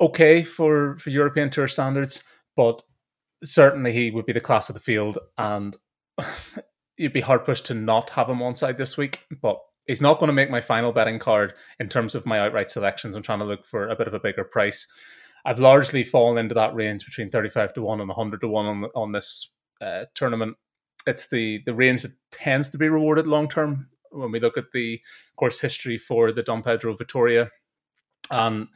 okay 0.00 0.43
for, 0.43 0.97
for 0.97 1.11
European 1.11 1.50
Tour 1.50 1.69
standards, 1.69 2.25
but 2.57 2.83
certainly 3.45 3.93
he 3.93 4.11
would 4.11 4.27
be 4.27 4.33
the 4.33 4.41
class 4.41 4.69
of 4.69 4.75
the 4.75 4.81
field, 4.81 5.19
and 5.39 5.77
you'd 6.97 7.13
be 7.13 7.21
hard 7.21 7.45
pushed 7.45 7.67
to 7.67 7.75
not 7.75 8.11
have 8.11 8.29
him 8.29 8.43
on 8.43 8.57
side 8.57 8.79
this 8.79 8.97
week. 8.97 9.27
But 9.41 9.59
he's 9.87 10.01
not 10.01 10.19
going 10.19 10.29
to 10.29 10.35
make 10.35 10.51
my 10.51 10.61
final 10.61 10.93
betting 10.93 11.19
card 11.19 11.55
in 11.79 11.89
terms 11.89 12.15
of 12.15 12.27
my 12.27 12.41
outright 12.41 12.71
selections. 12.71 13.15
I'm 13.15 13.23
trying 13.23 13.41
to 13.41 13.45
look 13.45 13.67
for 13.67 13.89
a 13.89 13.97
bit 13.97 14.09
of 14.09 14.15
a 14.15 14.21
bigger 14.21 14.45
price. 14.45 14.87
I've 15.45 15.59
largely 15.59 16.05
fallen 16.05 16.39
into 16.39 16.55
that 16.55 16.75
range 16.75 17.05
between 17.05 17.31
35 17.31 17.75
to 17.75 17.83
1 17.83 18.01
and 18.01 18.09
100 18.09 18.41
to 18.41 18.49
1 18.49 18.67
on, 18.67 18.85
on 18.95 19.13
this 19.13 19.51
uh, 19.81 20.07
tournament. 20.15 20.57
It's 21.07 21.29
the, 21.29 21.63
the 21.67 21.75
range 21.75 22.03
that 22.03 22.13
tends 22.31 22.71
to 22.71 22.79
be 22.79 22.89
rewarded 22.89 23.27
long 23.27 23.49
term 23.49 23.89
when 24.11 24.33
we 24.33 24.41
look 24.41 24.57
at 24.57 24.73
the 24.73 25.01
course 25.37 25.61
history 25.61 25.99
for 25.99 26.33
the 26.33 26.43
Dom 26.43 26.63
Pedro 26.63 26.97
Victoria. 26.97 27.51
Um, 28.31 28.71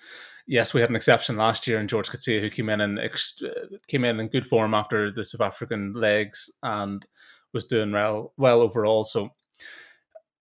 yes, 0.48 0.74
we 0.74 0.80
had 0.80 0.90
an 0.90 0.96
exception 0.96 1.36
last 1.36 1.66
year 1.66 1.78
in 1.78 1.86
George 1.86 2.08
Coetzee, 2.08 2.40
who 2.40 2.50
came 2.50 2.68
in 2.70 2.80
and 2.80 2.98
ex- 2.98 3.40
came 3.86 4.04
in 4.04 4.18
in 4.18 4.28
good 4.28 4.46
form 4.46 4.74
after 4.74 5.12
the 5.12 5.22
South 5.22 5.42
African 5.42 5.92
legs 5.92 6.50
and 6.62 7.06
was 7.52 7.66
doing 7.66 7.92
well 7.92 8.32
well 8.36 8.60
overall. 8.60 9.04
So 9.04 9.30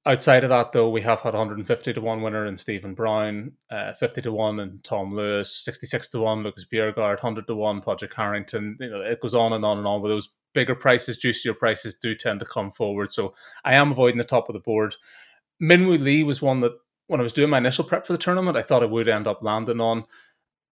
outside 0.05 0.43
of 0.43 0.49
that, 0.49 0.71
though, 0.71 0.89
we 0.89 1.01
have 1.01 1.21
had 1.21 1.33
150 1.33 1.93
to 1.93 2.01
one 2.01 2.21
winner 2.21 2.45
in 2.45 2.57
Steven 2.57 2.93
Brown, 2.95 3.51
uh, 3.69 3.93
50 3.93 4.21
to 4.23 4.31
one 4.31 4.59
in 4.59 4.79
Tom 4.81 5.13
Lewis, 5.13 5.53
66 5.53 6.07
to 6.09 6.19
one 6.19 6.41
Lucas 6.43 6.65
Bjerregaard, 6.65 7.21
100 7.21 7.45
to 7.47 7.55
one 7.55 7.81
Padraig 7.81 8.13
Harrington. 8.13 8.77
You 8.79 8.89
know, 8.89 9.01
it 9.01 9.21
goes 9.21 9.35
on 9.35 9.53
and 9.53 9.65
on 9.65 9.77
and 9.77 9.87
on. 9.87 10.01
With 10.01 10.11
those 10.11 10.31
bigger 10.53 10.75
prices, 10.75 11.17
juicier 11.17 11.53
prices 11.53 11.95
do 11.95 12.15
tend 12.15 12.39
to 12.39 12.45
come 12.45 12.71
forward. 12.71 13.11
So 13.11 13.35
I 13.65 13.75
am 13.75 13.91
avoiding 13.91 14.17
the 14.17 14.23
top 14.23 14.47
of 14.49 14.53
the 14.53 14.59
board. 14.59 14.95
Minwoo 15.61 15.99
Lee 15.99 16.23
was 16.23 16.41
one 16.41 16.61
that 16.61 16.77
when 17.07 17.19
I 17.19 17.23
was 17.23 17.33
doing 17.33 17.49
my 17.49 17.57
initial 17.57 17.83
prep 17.83 18.05
for 18.05 18.13
the 18.13 18.19
tournament, 18.19 18.57
I 18.57 18.61
thought 18.61 18.83
I 18.83 18.87
would 18.87 19.07
end 19.07 19.27
up 19.27 19.41
landing 19.41 19.81
on. 19.81 20.05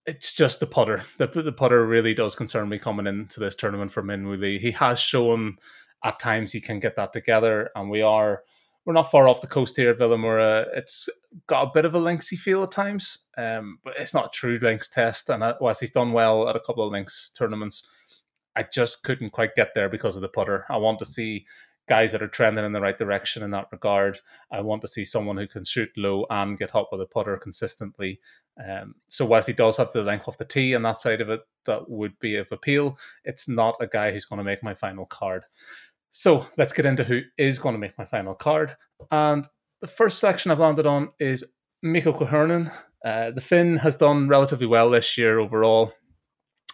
It's 0.05 0.33
just 0.33 0.59
the 0.59 0.67
putter. 0.67 1.03
The, 1.17 1.27
the 1.27 1.51
putter 1.51 1.85
really 1.85 2.13
does 2.13 2.35
concern 2.35 2.69
me 2.69 2.77
coming 2.77 3.07
into 3.07 3.39
this 3.39 3.55
tournament 3.55 3.91
for 3.91 4.03
Minwoo 4.03 4.39
Lee. 4.39 4.59
He 4.59 4.71
has 4.71 4.99
shown 4.99 5.57
at 6.03 6.19
times 6.19 6.51
he 6.51 6.61
can 6.61 6.79
get 6.79 6.95
that 6.97 7.13
together, 7.13 7.71
and 7.75 7.89
we 7.89 8.01
are 8.01 8.43
we're 8.85 8.93
not 8.93 9.09
far 9.09 9.27
off 9.27 9.41
the 9.41 9.47
coast 9.47 9.77
here 9.77 9.89
at 9.89 9.97
Vilamoura. 9.97 10.67
It's 10.75 11.09
got 11.47 11.63
a 11.63 11.71
bit 11.73 11.85
of 11.85 11.95
a 11.95 11.99
linksy 11.99 12.37
feel 12.37 12.61
at 12.61 12.71
times, 12.71 13.25
um, 13.35 13.79
but 13.83 13.95
it's 13.97 14.13
not 14.13 14.27
a 14.27 14.29
true 14.29 14.59
links 14.61 14.87
test. 14.89 15.27
And 15.29 15.43
whilst 15.59 15.79
he's 15.79 15.91
done 15.91 16.13
well 16.13 16.47
at 16.47 16.55
a 16.55 16.59
couple 16.59 16.85
of 16.85 16.91
links 16.91 17.31
tournaments, 17.35 17.87
I 18.55 18.63
just 18.63 19.03
couldn't 19.03 19.31
quite 19.31 19.55
get 19.55 19.69
there 19.73 19.89
because 19.89 20.15
of 20.15 20.21
the 20.21 20.29
putter. 20.29 20.65
I 20.69 20.77
want 20.77 20.99
to 20.99 21.05
see 21.05 21.47
guys 21.87 22.11
that 22.11 22.23
are 22.23 22.27
trending 22.27 22.65
in 22.65 22.73
the 22.73 22.81
right 22.81 22.97
direction 22.97 23.43
in 23.43 23.51
that 23.51 23.67
regard. 23.71 24.19
I 24.51 24.61
want 24.61 24.81
to 24.81 24.87
see 24.87 25.05
someone 25.05 25.37
who 25.37 25.47
can 25.47 25.65
shoot 25.65 25.89
low 25.95 26.25
and 26.29 26.57
get 26.57 26.71
hot 26.71 26.87
with 26.91 27.01
a 27.01 27.05
putter 27.05 27.37
consistently. 27.37 28.19
Um, 28.57 28.95
so 29.07 29.25
whilst 29.25 29.47
he 29.47 29.53
does 29.53 29.77
have 29.77 29.91
the 29.91 30.01
length 30.01 30.27
of 30.27 30.37
the 30.37 30.45
tee 30.45 30.73
and 30.73 30.83
that 30.85 30.99
side 30.99 31.21
of 31.21 31.29
it, 31.29 31.41
that 31.65 31.89
would 31.89 32.17
be 32.19 32.35
of 32.37 32.51
appeal. 32.51 32.97
It's 33.23 33.47
not 33.47 33.75
a 33.79 33.87
guy 33.87 34.11
who's 34.11 34.25
going 34.25 34.37
to 34.37 34.43
make 34.43 34.63
my 34.63 34.73
final 34.73 35.05
card. 35.05 35.43
So 36.11 36.47
let's 36.57 36.73
get 36.73 36.85
into 36.85 37.03
who 37.03 37.21
is 37.37 37.59
going 37.59 37.75
to 37.75 37.79
make 37.79 37.97
my 37.97 38.05
final 38.05 38.33
card. 38.33 38.77
And 39.11 39.47
the 39.81 39.87
first 39.87 40.19
selection 40.19 40.51
I've 40.51 40.59
landed 40.59 40.85
on 40.85 41.09
is 41.19 41.43
Mikko 41.83 42.13
Korhonen. 42.13 42.71
Uh, 43.03 43.31
the 43.31 43.41
Finn 43.41 43.77
has 43.77 43.97
done 43.97 44.29
relatively 44.29 44.65
well 44.65 44.89
this 44.89 45.17
year 45.17 45.37
overall. 45.39 45.93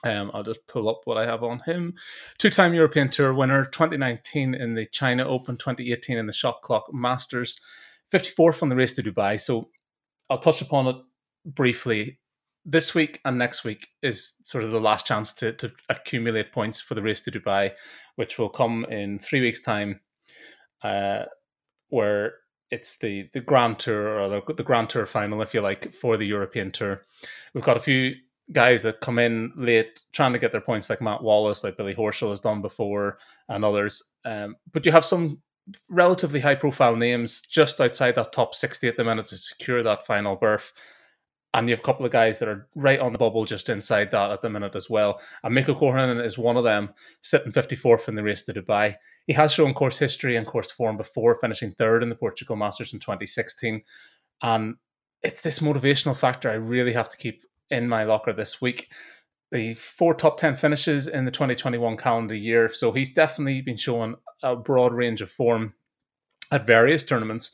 Um, 0.03 0.31
I'll 0.33 0.43
just 0.43 0.65
pull 0.67 0.89
up 0.89 1.01
what 1.05 1.17
I 1.17 1.25
have 1.25 1.43
on 1.43 1.59
him. 1.59 1.93
Two 2.37 2.49
time 2.49 2.73
European 2.73 3.09
Tour 3.09 3.33
winner, 3.33 3.65
2019 3.65 4.53
in 4.53 4.73
the 4.73 4.85
China 4.85 5.27
Open, 5.27 5.57
2018 5.57 6.17
in 6.17 6.25
the 6.25 6.33
Shot 6.33 6.61
Clock 6.61 6.93
Masters, 6.93 7.59
54th 8.11 8.63
on 8.63 8.69
the 8.69 8.75
race 8.75 8.93
to 8.95 9.03
Dubai. 9.03 9.39
So 9.39 9.69
I'll 10.29 10.39
touch 10.39 10.61
upon 10.61 10.87
it 10.87 10.95
briefly. 11.45 12.19
This 12.63 12.93
week 12.93 13.19
and 13.25 13.37
next 13.37 13.63
week 13.63 13.87
is 14.03 14.35
sort 14.43 14.63
of 14.63 14.71
the 14.71 14.79
last 14.79 15.05
chance 15.05 15.33
to, 15.33 15.53
to 15.53 15.71
accumulate 15.89 16.51
points 16.51 16.79
for 16.79 16.93
the 16.93 17.01
race 17.01 17.21
to 17.21 17.31
Dubai, 17.31 17.71
which 18.15 18.37
will 18.37 18.49
come 18.49 18.85
in 18.85 19.19
three 19.19 19.41
weeks' 19.41 19.61
time, 19.61 19.99
uh, 20.83 21.23
where 21.89 22.35
it's 22.69 22.97
the 22.97 23.29
the 23.33 23.41
Grand 23.41 23.79
Tour 23.79 24.19
or 24.19 24.29
the, 24.29 24.53
the 24.53 24.63
Grand 24.63 24.89
Tour 24.89 25.05
final, 25.05 25.41
if 25.41 25.53
you 25.53 25.61
like, 25.61 25.91
for 25.91 26.17
the 26.17 26.25
European 26.25 26.71
Tour. 26.71 27.01
We've 27.53 27.63
got 27.63 27.77
a 27.77 27.81
few 27.81 28.13
guys 28.51 28.83
that 28.83 29.01
come 29.01 29.19
in 29.19 29.51
late 29.55 30.01
trying 30.11 30.33
to 30.33 30.39
get 30.39 30.51
their 30.51 30.61
points, 30.61 30.89
like 30.89 31.01
Matt 31.01 31.23
Wallace, 31.23 31.63
like 31.63 31.77
Billy 31.77 31.95
Horschel 31.95 32.31
has 32.31 32.41
done 32.41 32.61
before, 32.61 33.17
and 33.49 33.63
others. 33.63 34.11
Um, 34.25 34.55
but 34.71 34.85
you 34.85 34.91
have 34.91 35.05
some 35.05 35.41
relatively 35.89 36.39
high 36.39 36.55
profile 36.55 36.95
names 36.95 37.41
just 37.41 37.79
outside 37.79 38.15
that 38.15 38.33
top 38.33 38.55
60 38.55 38.87
at 38.87 38.97
the 38.97 39.03
minute 39.03 39.27
to 39.27 39.37
secure 39.37 39.83
that 39.83 40.05
final 40.05 40.35
berth. 40.35 40.73
And 41.53 41.67
you 41.67 41.73
have 41.73 41.81
a 41.81 41.83
couple 41.83 42.05
of 42.05 42.13
guys 42.13 42.39
that 42.39 42.47
are 42.47 42.67
right 42.75 42.99
on 42.99 43.11
the 43.11 43.19
bubble 43.19 43.43
just 43.43 43.67
inside 43.67 44.11
that 44.11 44.31
at 44.31 44.41
the 44.41 44.49
minute 44.49 44.75
as 44.75 44.89
well. 44.89 45.19
And 45.43 45.53
Mikko 45.53 45.75
Korhonen 45.75 46.23
is 46.23 46.37
one 46.37 46.55
of 46.55 46.63
them, 46.63 46.93
sitting 47.19 47.51
54th 47.51 48.07
in 48.07 48.15
the 48.15 48.23
race 48.23 48.43
to 48.43 48.53
Dubai. 48.53 48.95
He 49.27 49.33
has 49.33 49.51
shown 49.53 49.73
course 49.73 49.99
history 49.99 50.37
and 50.37 50.47
course 50.47 50.71
form 50.71 50.95
before, 50.95 51.35
finishing 51.35 51.71
third 51.71 52.03
in 52.03 52.09
the 52.09 52.15
Portugal 52.15 52.55
Masters 52.55 52.93
in 52.93 52.99
2016. 52.99 53.81
And 54.41 54.75
it's 55.21 55.41
this 55.41 55.59
motivational 55.59 56.15
factor 56.15 56.49
I 56.49 56.53
really 56.53 56.93
have 56.93 57.09
to 57.09 57.17
keep 57.17 57.43
in 57.71 57.87
my 57.87 58.03
locker 58.03 58.33
this 58.33 58.61
week. 58.61 58.91
The 59.51 59.73
four 59.73 60.13
top 60.13 60.37
10 60.37 60.55
finishes 60.55 61.07
in 61.07 61.25
the 61.25 61.31
2021 61.31 61.97
calendar 61.97 62.35
year. 62.35 62.71
So 62.71 62.91
he's 62.91 63.13
definitely 63.13 63.61
been 63.61 63.77
showing 63.77 64.15
a 64.43 64.55
broad 64.55 64.93
range 64.93 65.21
of 65.21 65.29
form 65.29 65.73
at 66.51 66.65
various 66.65 67.03
tournaments. 67.03 67.51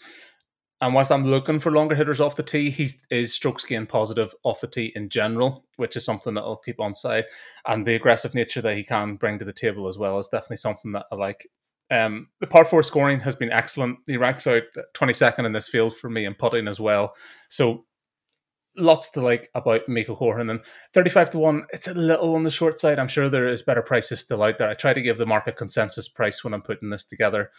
And 0.80 0.94
whilst 0.94 1.12
I'm 1.12 1.26
looking 1.26 1.60
for 1.60 1.72
longer 1.72 1.96
hitters 1.96 2.20
off 2.20 2.36
the 2.36 2.44
tee, 2.44 2.70
he 2.70 2.90
is 3.10 3.34
strokes 3.34 3.66
gain 3.66 3.88
positive 3.88 4.36
off 4.44 4.62
the 4.62 4.68
tee 4.68 4.92
in 4.96 5.10
general, 5.10 5.66
which 5.78 5.96
is 5.96 6.06
something 6.06 6.36
that 6.36 6.42
I'll 6.42 6.58
keep 6.58 6.80
on 6.80 6.94
side. 6.94 7.26
And 7.66 7.86
the 7.86 7.96
aggressive 7.96 8.36
nature 8.36 8.62
that 8.62 8.78
he 8.78 8.84
can 8.84 9.16
bring 9.16 9.40
to 9.40 9.46
the 9.46 9.54
table 9.54 9.88
as 9.88 9.98
well 9.98 10.20
is 10.20 10.28
definitely 10.28 10.58
something 10.58 10.92
that 10.92 11.08
I 11.12 11.16
like. 11.16 11.48
Um, 11.90 12.28
the 12.42 12.48
par 12.48 12.66
four 12.66 12.84
scoring 12.84 13.22
has 13.22 13.36
been 13.36 13.52
excellent. 13.52 14.00
He 14.06 14.18
ranks 14.18 14.46
out 14.46 14.64
22nd 14.96 15.46
in 15.46 15.54
this 15.54 15.68
field 15.68 15.96
for 15.96 16.10
me 16.10 16.26
in 16.26 16.36
putting 16.36 16.68
as 16.68 16.80
well. 16.80 17.16
So 17.50 17.86
lots 18.78 19.10
to 19.12 19.22
like 19.22 19.50
about 19.56 19.88
Mikko 19.88 20.16
Korhonen. 20.16 20.64
35 20.94 21.32
to 21.32 21.40
1, 21.40 21.68
it's 21.74 21.88
a 21.88 21.94
little 21.94 22.36
on 22.36 22.44
the 22.44 22.52
short 22.52 22.80
side. 22.80 23.00
I'm 23.00 23.08
sure 23.08 23.30
there 23.30 23.48
is 23.48 23.62
better 23.62 23.82
prices 23.82 24.20
still 24.20 24.44
out 24.44 24.58
there. 24.58 24.70
I 24.70 24.74
try 24.74 24.94
to 24.94 25.02
give 25.02 25.18
the 25.18 25.26
market 25.26 25.58
consensus 25.58 26.08
price 26.08 26.44
when 26.44 26.54
I'm 26.54 26.62
putting 26.62 26.90
this 26.90 27.04
together. 27.04 27.52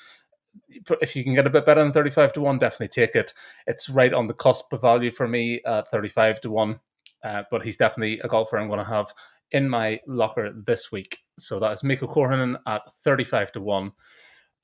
But 0.87 0.99
if 1.03 1.15
you 1.15 1.25
can 1.25 1.35
get 1.35 1.47
a 1.47 1.51
bit 1.51 1.67
better 1.67 1.83
than 1.83 1.93
35 1.93 2.33
to 2.35 2.41
1, 2.41 2.59
definitely 2.59 2.89
take 2.89 3.15
it. 3.15 3.35
It's 3.67 3.89
right 3.89 4.15
on 4.15 4.27
the 4.27 4.35
cusp 4.35 4.73
of 4.73 4.81
value 4.81 5.11
for 5.11 5.29
me 5.29 5.61
at 5.67 5.91
35 5.91 6.41
to 6.43 6.51
1. 6.51 6.81
Uh, 7.25 7.43
but 7.51 7.65
he's 7.65 7.77
definitely 7.77 8.21
a 8.21 8.29
golfer 8.29 8.59
I'm 8.59 8.69
going 8.69 8.79
to 8.79 8.85
have 8.85 9.13
in 9.51 9.69
my 9.69 10.01
locker 10.07 10.53
this 10.53 10.93
week. 10.93 11.19
So 11.39 11.59
that 11.61 11.73
is 11.73 11.83
Mikko 11.83 12.07
Korhonen 12.07 12.57
at 12.67 12.83
35 13.05 13.53
to 13.53 13.61
1. 13.61 13.93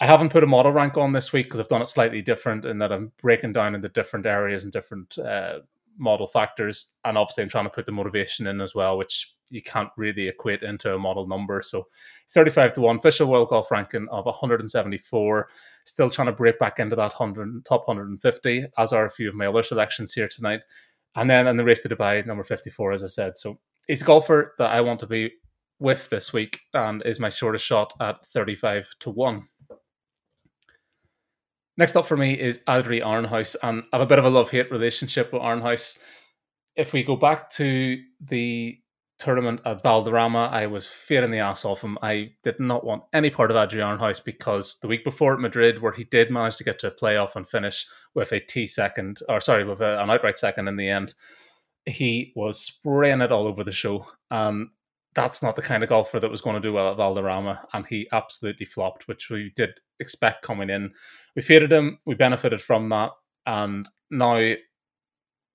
I 0.00 0.06
haven't 0.06 0.30
put 0.30 0.44
a 0.44 0.48
model 0.48 0.72
rank 0.72 0.96
on 0.96 1.12
this 1.12 1.32
week 1.32 1.46
because 1.46 1.60
I've 1.60 1.68
done 1.68 1.82
it 1.82 1.86
slightly 1.86 2.20
different 2.20 2.64
in 2.64 2.78
that 2.78 2.92
I'm 2.92 3.12
breaking 3.22 3.52
down 3.52 3.74
into 3.74 3.88
different 3.88 4.26
areas 4.26 4.64
and 4.64 4.72
different 4.72 5.16
uh, 5.18 5.60
model 5.98 6.26
factors. 6.26 6.96
And 7.04 7.16
obviously, 7.16 7.42
I'm 7.42 7.48
trying 7.48 7.64
to 7.64 7.70
put 7.70 7.86
the 7.86 7.92
motivation 7.92 8.46
in 8.46 8.60
as 8.60 8.74
well, 8.74 8.98
which 8.98 9.34
you 9.50 9.62
can't 9.62 9.90
really 9.96 10.28
equate 10.28 10.62
into 10.62 10.94
a 10.94 10.98
model 10.98 11.26
number. 11.26 11.62
So 11.62 11.86
it's 12.24 12.34
35 12.34 12.74
to 12.74 12.80
1, 12.80 12.96
official 12.96 13.28
world 13.28 13.48
golf 13.48 13.70
ranking 13.70 14.06
of 14.10 14.24
174. 14.24 15.48
Still 15.84 16.10
trying 16.10 16.26
to 16.26 16.32
break 16.32 16.58
back 16.58 16.80
into 16.80 16.96
that 16.96 17.12
100, 17.12 17.64
top 17.64 17.86
150, 17.86 18.66
as 18.78 18.92
are 18.92 19.06
a 19.06 19.10
few 19.10 19.28
of 19.28 19.34
my 19.34 19.46
other 19.46 19.62
selections 19.62 20.12
here 20.12 20.28
tonight. 20.28 20.60
And 21.14 21.30
then 21.30 21.46
in 21.46 21.56
the 21.56 21.64
race 21.64 21.82
to 21.82 21.88
Dubai, 21.88 22.26
number 22.26 22.44
54, 22.44 22.92
as 22.92 23.04
I 23.04 23.08
said. 23.08 23.36
So 23.36 23.60
he's 23.86 24.02
a 24.02 24.04
golfer 24.04 24.54
that 24.58 24.70
I 24.70 24.80
want 24.80 25.00
to 25.00 25.06
be 25.06 25.32
with 25.78 26.08
this 26.08 26.32
week 26.32 26.60
and 26.72 27.02
is 27.04 27.20
my 27.20 27.28
shortest 27.28 27.66
shot 27.66 27.92
at 28.00 28.24
35 28.26 28.88
to 29.00 29.10
1. 29.10 29.42
Next 31.76 31.96
up 31.96 32.06
for 32.06 32.16
me 32.16 32.38
is 32.38 32.60
Adri 32.68 33.02
Arnaus, 33.02 33.56
and 33.62 33.82
I 33.92 33.96
have 33.96 34.04
a 34.04 34.08
bit 34.08 34.20
of 34.20 34.24
a 34.24 34.30
love 34.30 34.50
hate 34.50 34.70
relationship 34.70 35.32
with 35.32 35.42
Arnaus. 35.42 35.98
If 36.76 36.92
we 36.92 37.02
go 37.02 37.16
back 37.16 37.50
to 37.50 38.00
the 38.20 38.78
tournament 39.18 39.60
at 39.64 39.82
Valderrama, 39.82 40.50
I 40.52 40.66
was 40.66 40.86
fearing 40.86 41.30
the 41.30 41.38
ass 41.38 41.64
off 41.64 41.82
him. 41.82 41.98
I 42.00 42.32
did 42.44 42.60
not 42.60 42.84
want 42.84 43.04
any 43.12 43.30
part 43.30 43.50
of 43.50 43.56
Adri 43.56 43.80
Arnaus 43.80 44.24
because 44.24 44.78
the 44.80 44.88
week 44.88 45.04
before 45.04 45.34
at 45.34 45.40
Madrid, 45.40 45.82
where 45.82 45.92
he 45.92 46.04
did 46.04 46.30
manage 46.30 46.56
to 46.56 46.64
get 46.64 46.78
to 46.80 46.88
a 46.88 46.94
playoff 46.94 47.34
and 47.34 47.48
finish 47.48 47.86
with 48.14 48.30
a 48.32 48.38
T 48.38 48.66
second, 48.68 49.20
or 49.28 49.40
sorry, 49.40 49.64
with 49.64 49.80
a, 49.80 50.00
an 50.00 50.10
outright 50.10 50.38
second 50.38 50.68
in 50.68 50.76
the 50.76 50.88
end, 50.88 51.14
he 51.86 52.32
was 52.36 52.60
spraying 52.60 53.20
it 53.20 53.32
all 53.32 53.46
over 53.46 53.64
the 53.64 53.72
show. 53.72 54.06
Um, 54.30 54.70
that's 55.14 55.42
not 55.42 55.56
the 55.56 55.62
kind 55.62 55.82
of 55.82 55.88
golfer 55.88 56.18
that 56.18 56.30
was 56.30 56.40
going 56.40 56.54
to 56.54 56.66
do 56.66 56.72
well 56.72 56.90
at 56.90 56.96
Valderrama, 56.96 57.66
and 57.72 57.86
he 57.86 58.08
absolutely 58.12 58.66
flopped, 58.66 59.06
which 59.06 59.30
we 59.30 59.52
did 59.54 59.80
expect 60.00 60.42
coming 60.42 60.70
in. 60.70 60.92
We 61.36 61.42
faded 61.42 61.72
him, 61.72 61.98
we 62.04 62.14
benefited 62.14 62.60
from 62.60 62.88
that, 62.90 63.10
and 63.46 63.88
now 64.10 64.36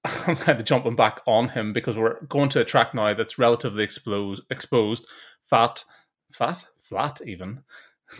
I'm 0.05 0.35
kind 0.35 0.59
of 0.59 0.65
jumping 0.65 0.95
back 0.95 1.21
on 1.27 1.49
him 1.49 1.73
because 1.73 1.97
we're 1.97 2.21
going 2.25 2.49
to 2.49 2.61
a 2.61 2.65
track 2.65 2.93
now 2.93 3.13
that's 3.13 3.39
relatively 3.39 3.83
exposed, 3.83 4.43
exposed, 4.49 5.07
fat, 5.41 5.83
fat, 6.31 6.65
flat 6.79 7.21
even. 7.25 7.63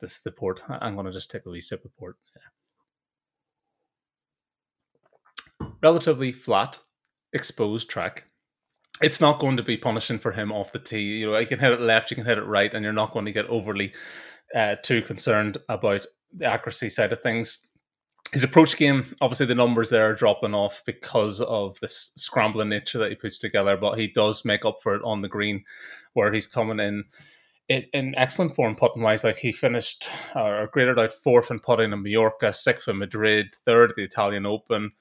This 0.00 0.12
is 0.12 0.22
the 0.22 0.32
port. 0.32 0.62
I'm 0.66 0.94
going 0.94 1.04
to 1.04 1.12
just 1.12 1.30
take 1.30 1.44
a 1.44 1.50
wee 1.50 1.60
sip 1.60 1.84
of 1.84 1.94
port. 1.94 2.16
Yeah. 5.60 5.68
Relatively 5.82 6.32
flat, 6.32 6.78
exposed 7.34 7.90
track 7.90 8.24
it's 9.00 9.20
not 9.20 9.38
going 9.38 9.56
to 9.56 9.62
be 9.62 9.76
punishing 9.76 10.18
for 10.18 10.32
him 10.32 10.52
off 10.52 10.72
the 10.72 10.78
tee. 10.78 11.18
You 11.18 11.30
know, 11.30 11.38
you 11.38 11.46
can 11.46 11.58
hit 11.58 11.72
it 11.72 11.80
left, 11.80 12.10
you 12.10 12.14
can 12.14 12.26
hit 12.26 12.38
it 12.38 12.44
right, 12.44 12.72
and 12.72 12.84
you're 12.84 12.92
not 12.92 13.12
going 13.12 13.24
to 13.24 13.32
get 13.32 13.46
overly 13.46 13.92
uh, 14.54 14.76
too 14.82 15.02
concerned 15.02 15.58
about 15.68 16.06
the 16.32 16.46
accuracy 16.46 16.90
side 16.90 17.12
of 17.12 17.22
things. 17.22 17.66
His 18.32 18.44
approach 18.44 18.76
game, 18.76 19.14
obviously, 19.20 19.46
the 19.46 19.54
numbers 19.56 19.90
there 19.90 20.08
are 20.08 20.14
dropping 20.14 20.54
off 20.54 20.82
because 20.86 21.40
of 21.40 21.80
this 21.80 22.12
scrambling 22.14 22.68
nature 22.68 22.98
that 22.98 23.10
he 23.10 23.16
puts 23.16 23.38
together, 23.38 23.76
but 23.76 23.98
he 23.98 24.06
does 24.06 24.44
make 24.44 24.64
up 24.64 24.78
for 24.82 24.94
it 24.94 25.02
on 25.04 25.20
the 25.20 25.28
green, 25.28 25.64
where 26.12 26.32
he's 26.32 26.46
coming 26.46 26.78
in 26.78 27.04
in 27.68 28.14
excellent 28.16 28.54
form 28.54 28.74
putting 28.74 29.02
wise. 29.02 29.24
Like 29.24 29.36
he 29.36 29.52
finished 29.52 30.08
or 30.34 30.68
graded 30.72 30.98
out 30.98 31.12
fourth 31.12 31.50
in 31.50 31.60
putting 31.60 31.92
in 31.92 32.02
Mallorca, 32.02 32.52
sixth 32.52 32.88
in 32.88 32.98
Madrid, 32.98 33.54
third 33.64 33.90
at 33.90 33.96
the 33.96 34.04
Italian 34.04 34.46
Open. 34.46 34.92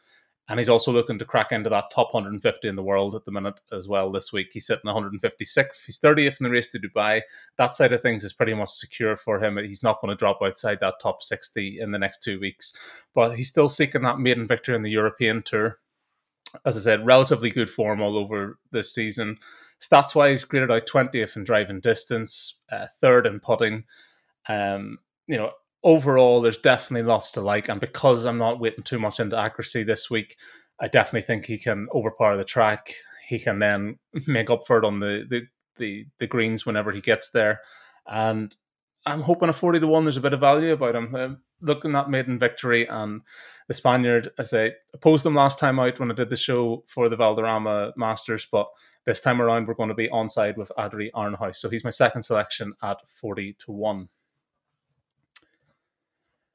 And 0.50 0.60
he's 0.60 0.70
also 0.70 0.92
looking 0.92 1.20
to 1.20 1.26
crack 1.26 1.52
into 1.52 1.70
that 1.70 1.92
top 1.92 2.12
150 2.12 2.68
in 2.68 2.76
the 2.76 2.84
world 2.84 3.14
at 3.14 3.24
the 3.24 3.32
minute 3.32 3.62
as 3.72 3.88
well 3.88 4.12
this 4.12 4.34
week. 4.34 4.50
He's 4.52 4.66
sitting 4.66 4.90
156th. 4.90 5.86
He's 5.86 6.00
30th 6.00 6.40
in 6.40 6.44
the 6.44 6.50
race 6.50 6.70
to 6.70 6.80
Dubai. 6.80 7.22
That 7.58 7.76
side 7.76 7.94
of 7.94 8.02
things 8.02 8.24
is 8.24 8.34
pretty 8.34 8.56
much 8.56 8.70
secure 8.70 9.16
for 9.16 9.44
him. 9.44 9.58
He's 9.58 9.84
not 9.84 10.02
going 10.02 10.10
to 10.10 10.18
drop 10.18 10.40
outside 10.42 10.80
that 10.82 10.96
top 11.00 11.22
60 11.22 11.80
in 11.80 11.92
the 11.92 12.00
next 12.00 12.24
two 12.24 12.40
weeks. 12.40 12.74
But 13.14 13.36
he's 13.36 13.50
still 13.50 13.70
seeking 13.70 14.02
that 14.02 14.20
maiden 14.20 14.48
victory 14.48 14.76
in 14.76 14.82
the 14.82 14.90
European 14.90 15.44
Tour. 15.44 15.78
As 16.66 16.76
I 16.76 16.80
said, 16.80 17.06
relatively 17.06 17.52
good 17.52 17.70
form 17.70 18.02
all 18.02 18.18
over 18.18 18.58
this 18.72 18.92
season. 18.92 19.38
Stats 19.80 20.16
wise, 20.16 20.44
graded 20.44 20.72
out 20.72 20.88
20th 20.88 21.36
in 21.36 21.44
driving 21.44 21.80
distance, 21.80 22.60
uh, 22.72 22.88
third 23.00 23.28
in 23.28 23.40
putting. 23.40 23.84
Um, 24.48 24.98
you 25.28 25.38
know, 25.38 25.52
overall, 25.84 26.42
there's 26.42 26.58
definitely 26.58 27.08
lots 27.08 27.32
to 27.32 27.42
like. 27.42 27.70
And 27.70 27.80
because 27.80 28.26
I'm 28.26 28.38
not 28.38 28.60
waiting 28.60 28.84
too 28.84 29.00
much 29.00 29.20
into 29.20 29.38
accuracy 29.38 29.84
this 29.84 30.10
week, 30.10 30.38
I 30.80 30.88
definitely 30.88 31.26
think 31.26 31.46
he 31.46 31.58
can 31.58 31.88
overpower 31.94 32.38
the 32.38 32.44
track. 32.44 32.94
He 33.28 33.40
can 33.40 33.60
then 33.60 34.00
make 34.28 34.50
up 34.50 34.66
for 34.66 34.78
it 34.78 34.86
on 34.86 35.00
the 35.00 35.26
the 35.30 35.42
the, 35.78 36.06
the 36.20 36.28
greens 36.28 36.66
whenever 36.66 36.92
he 36.92 37.02
gets 37.02 37.30
there. 37.30 37.62
And 38.06 38.56
I'm 39.06 39.22
hoping 39.22 39.50
a 39.50 39.54
40 39.54 39.80
to 39.80 39.88
1, 39.88 40.04
there's 40.04 40.18
a 40.18 40.22
bit 40.22 40.34
of 40.34 40.42
value 40.42 40.74
about 40.74 40.96
him. 40.96 41.16
Uh, 41.16 41.30
looking 41.62 41.96
at 41.96 42.10
maiden 42.10 42.38
victory 42.38 42.86
and 42.86 43.22
the 43.68 43.74
Spaniard, 43.74 44.30
as 44.38 44.54
I 44.54 44.72
opposed 44.94 45.26
them 45.26 45.36
last 45.36 45.60
time 45.60 45.80
out 45.80 46.00
when 46.00 46.12
I 46.12 46.16
did 46.16 46.30
the 46.30 46.36
show 46.36 46.84
for 46.88 47.10
the 47.10 47.16
Valderrama 47.16 47.94
Masters, 47.98 48.48
but 48.52 48.68
this 49.06 49.20
time 49.20 49.42
around 49.42 49.68
we're 49.68 49.74
going 49.74 49.90
to 49.90 49.96
be 49.96 50.10
on 50.10 50.30
side 50.30 50.58
with 50.58 50.72
Adri 50.78 51.10
Arnaus. 51.16 51.56
So 51.56 51.70
he's 51.70 51.84
my 51.84 51.90
second 51.90 52.24
selection 52.24 52.74
at 52.82 53.08
40 53.08 53.56
to 53.60 53.72
1. 53.72 54.10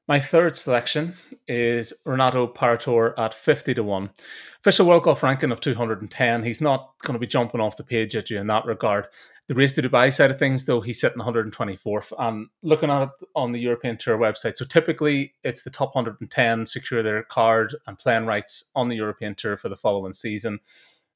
My 0.07 0.19
third 0.19 0.55
selection 0.55 1.15
is 1.47 1.91
Renato 2.05 2.45
Paratore 2.45 3.17
at 3.17 3.33
50 3.33 3.73
to 3.73 3.83
1. 3.83 4.11
Official 4.59 4.85
World 4.85 5.01
Golf 5.01 5.23
ranking 5.23 5.51
of 5.51 5.61
210. 5.61 6.43
He's 6.43 6.61
not 6.61 6.93
going 7.01 7.13
to 7.13 7.19
be 7.19 7.25
jumping 7.25 7.59
off 7.59 7.77
the 7.77 7.83
page 7.83 8.15
at 8.15 8.29
you 8.29 8.39
in 8.39 8.45
that 8.45 8.65
regard. 8.65 9.07
The 9.47 9.55
race 9.55 9.73
to 9.73 9.81
Dubai 9.81 10.13
side 10.13 10.29
of 10.29 10.37
things, 10.37 10.65
though, 10.65 10.81
he's 10.81 11.01
sitting 11.01 11.17
124th. 11.17 12.13
And 12.19 12.49
looking 12.61 12.91
at 12.91 13.01
it 13.03 13.09
on 13.35 13.51
the 13.51 13.59
European 13.59 13.97
Tour 13.97 14.19
website, 14.19 14.57
so 14.57 14.65
typically 14.65 15.33
it's 15.43 15.63
the 15.63 15.71
top 15.71 15.95
110 15.95 16.67
secure 16.67 17.01
their 17.01 17.23
card 17.23 17.75
and 17.87 17.97
playing 17.97 18.27
rights 18.27 18.65
on 18.75 18.89
the 18.89 18.95
European 18.95 19.33
Tour 19.33 19.57
for 19.57 19.69
the 19.69 19.75
following 19.75 20.13
season. 20.13 20.59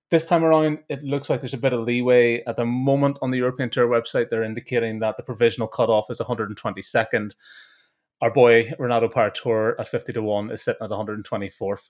This 0.09 0.25
time 0.25 0.43
around, 0.43 0.79
it 0.89 1.03
looks 1.03 1.29
like 1.29 1.41
there's 1.41 1.53
a 1.53 1.57
bit 1.57 1.73
of 1.73 1.81
leeway. 1.81 2.43
At 2.45 2.57
the 2.57 2.65
moment 2.65 3.19
on 3.21 3.29
the 3.29 3.37
European 3.37 3.69
Tour 3.69 3.87
website, 3.87 4.31
they're 4.31 4.41
indicating 4.41 4.97
that 4.99 5.17
the 5.17 5.23
provisional 5.23 5.67
cutoff 5.67 6.09
is 6.09 6.19
122nd 6.19 7.33
our 8.21 8.31
boy 8.31 8.71
Renato 8.77 9.07
Paratore 9.07 9.75
at 9.79 9.87
50 9.87 10.13
to 10.13 10.21
1 10.21 10.51
is 10.51 10.63
sitting 10.63 10.83
at 10.83 10.89
124th. 10.89 11.89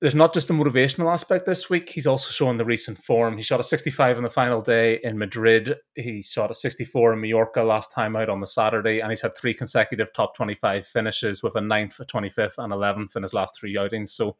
There's 0.00 0.14
not 0.14 0.34
just 0.34 0.50
a 0.50 0.52
motivational 0.52 1.10
aspect 1.10 1.46
this 1.46 1.70
week, 1.70 1.88
he's 1.88 2.06
also 2.06 2.30
showing 2.30 2.58
the 2.58 2.66
recent 2.66 3.02
form. 3.02 3.38
He 3.38 3.42
shot 3.42 3.60
a 3.60 3.64
65 3.64 4.18
on 4.18 4.24
the 4.24 4.28
final 4.28 4.60
day 4.60 5.00
in 5.02 5.16
Madrid. 5.16 5.76
He 5.94 6.20
shot 6.20 6.50
a 6.50 6.54
64 6.54 7.14
in 7.14 7.20
Mallorca 7.22 7.62
last 7.62 7.92
time 7.92 8.14
out 8.14 8.28
on 8.28 8.40
the 8.40 8.46
Saturday, 8.46 9.00
and 9.00 9.10
he's 9.10 9.22
had 9.22 9.34
three 9.34 9.54
consecutive 9.54 10.12
top 10.12 10.36
25 10.36 10.86
finishes 10.86 11.42
with 11.42 11.54
a 11.56 11.60
9th, 11.60 11.98
a 12.00 12.04
25th, 12.04 12.58
and 12.58 12.74
11th 12.74 13.16
in 13.16 13.22
his 13.22 13.32
last 13.32 13.58
three 13.58 13.78
outings. 13.78 14.12
So 14.12 14.36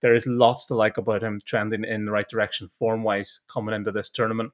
there 0.00 0.14
is 0.14 0.26
lots 0.26 0.66
to 0.66 0.74
like 0.76 0.96
about 0.96 1.24
him 1.24 1.40
trending 1.44 1.84
in 1.84 2.04
the 2.04 2.12
right 2.12 2.28
direction 2.28 2.68
form 2.68 3.02
wise 3.02 3.40
coming 3.48 3.74
into 3.74 3.90
this 3.90 4.10
tournament. 4.10 4.52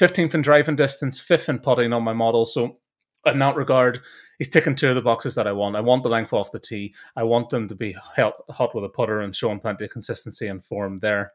15th 0.00 0.34
in 0.34 0.42
driving 0.42 0.76
distance, 0.76 1.20
5th 1.22 1.50
in 1.50 1.58
putting 1.58 1.92
on 1.92 2.02
my 2.02 2.14
model. 2.14 2.46
So 2.46 2.78
in 3.26 3.38
that 3.40 3.56
regard, 3.56 4.00
he's 4.38 4.50
ticking 4.50 4.74
two 4.74 4.88
of 4.88 4.94
the 4.94 5.02
boxes 5.02 5.34
that 5.34 5.46
I 5.46 5.52
want. 5.52 5.76
I 5.76 5.80
want 5.80 6.02
the 6.02 6.08
length 6.08 6.32
off 6.32 6.52
the 6.52 6.58
tee. 6.58 6.94
I 7.16 7.22
want 7.24 7.50
them 7.50 7.68
to 7.68 7.74
be 7.74 7.92
hot 7.92 8.74
with 8.74 8.84
a 8.84 8.88
putter 8.88 9.20
and 9.20 9.34
showing 9.34 9.60
plenty 9.60 9.84
of 9.84 9.90
consistency 9.90 10.46
and 10.46 10.64
form 10.64 11.00
there. 11.00 11.32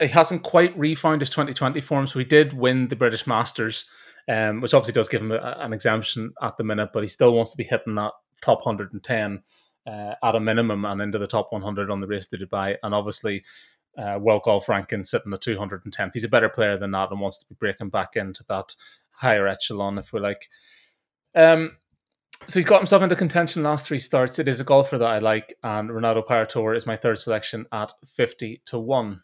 He 0.00 0.08
hasn't 0.08 0.42
quite 0.42 0.76
refound 0.78 1.20
his 1.20 1.30
2020 1.30 1.80
form, 1.80 2.06
so 2.06 2.18
he 2.18 2.24
did 2.24 2.54
win 2.54 2.88
the 2.88 2.96
British 2.96 3.26
Masters, 3.26 3.88
um, 4.28 4.60
which 4.60 4.72
obviously 4.72 4.94
does 4.94 5.08
give 5.08 5.20
him 5.20 5.32
a, 5.32 5.56
an 5.58 5.72
exemption 5.72 6.32
at 6.40 6.56
the 6.56 6.64
minute, 6.64 6.90
but 6.94 7.02
he 7.02 7.08
still 7.08 7.34
wants 7.34 7.50
to 7.50 7.56
be 7.58 7.64
hitting 7.64 7.96
that 7.96 8.12
top 8.40 8.64
110 8.64 9.42
uh, 9.86 10.14
at 10.22 10.34
a 10.34 10.40
minimum 10.40 10.84
and 10.84 11.02
into 11.02 11.18
the 11.18 11.26
top 11.26 11.52
100 11.52 11.90
on 11.90 12.00
the 12.00 12.06
race 12.06 12.26
to 12.28 12.38
Dubai. 12.38 12.76
And 12.82 12.94
obviously, 12.94 13.44
uh, 13.98 14.18
World 14.20 14.42
Golf 14.44 14.68
ranking 14.68 15.04
sitting 15.04 15.32
at 15.32 15.40
210th. 15.40 16.10
He's 16.14 16.24
a 16.24 16.28
better 16.28 16.48
player 16.48 16.78
than 16.78 16.92
that 16.92 17.10
and 17.10 17.20
wants 17.20 17.38
to 17.38 17.46
be 17.46 17.56
breaking 17.58 17.90
back 17.90 18.16
into 18.16 18.44
that 18.48 18.74
higher 19.12 19.46
echelon, 19.46 19.98
if 19.98 20.12
we 20.12 20.20
like. 20.20 20.48
Um, 21.34 21.76
so 22.46 22.58
he's 22.58 22.66
got 22.66 22.80
himself 22.80 23.02
into 23.02 23.16
contention 23.16 23.62
last 23.62 23.86
three 23.86 23.98
starts. 23.98 24.38
It 24.38 24.48
is 24.48 24.60
a 24.60 24.64
golfer 24.64 24.98
that 24.98 25.08
I 25.08 25.18
like, 25.18 25.54
and 25.62 25.92
Renato 25.92 26.22
Paratore 26.22 26.76
is 26.76 26.86
my 26.86 26.96
third 26.96 27.18
selection 27.18 27.66
at 27.72 27.92
50 28.06 28.62
to 28.66 28.78
1. 28.78 29.22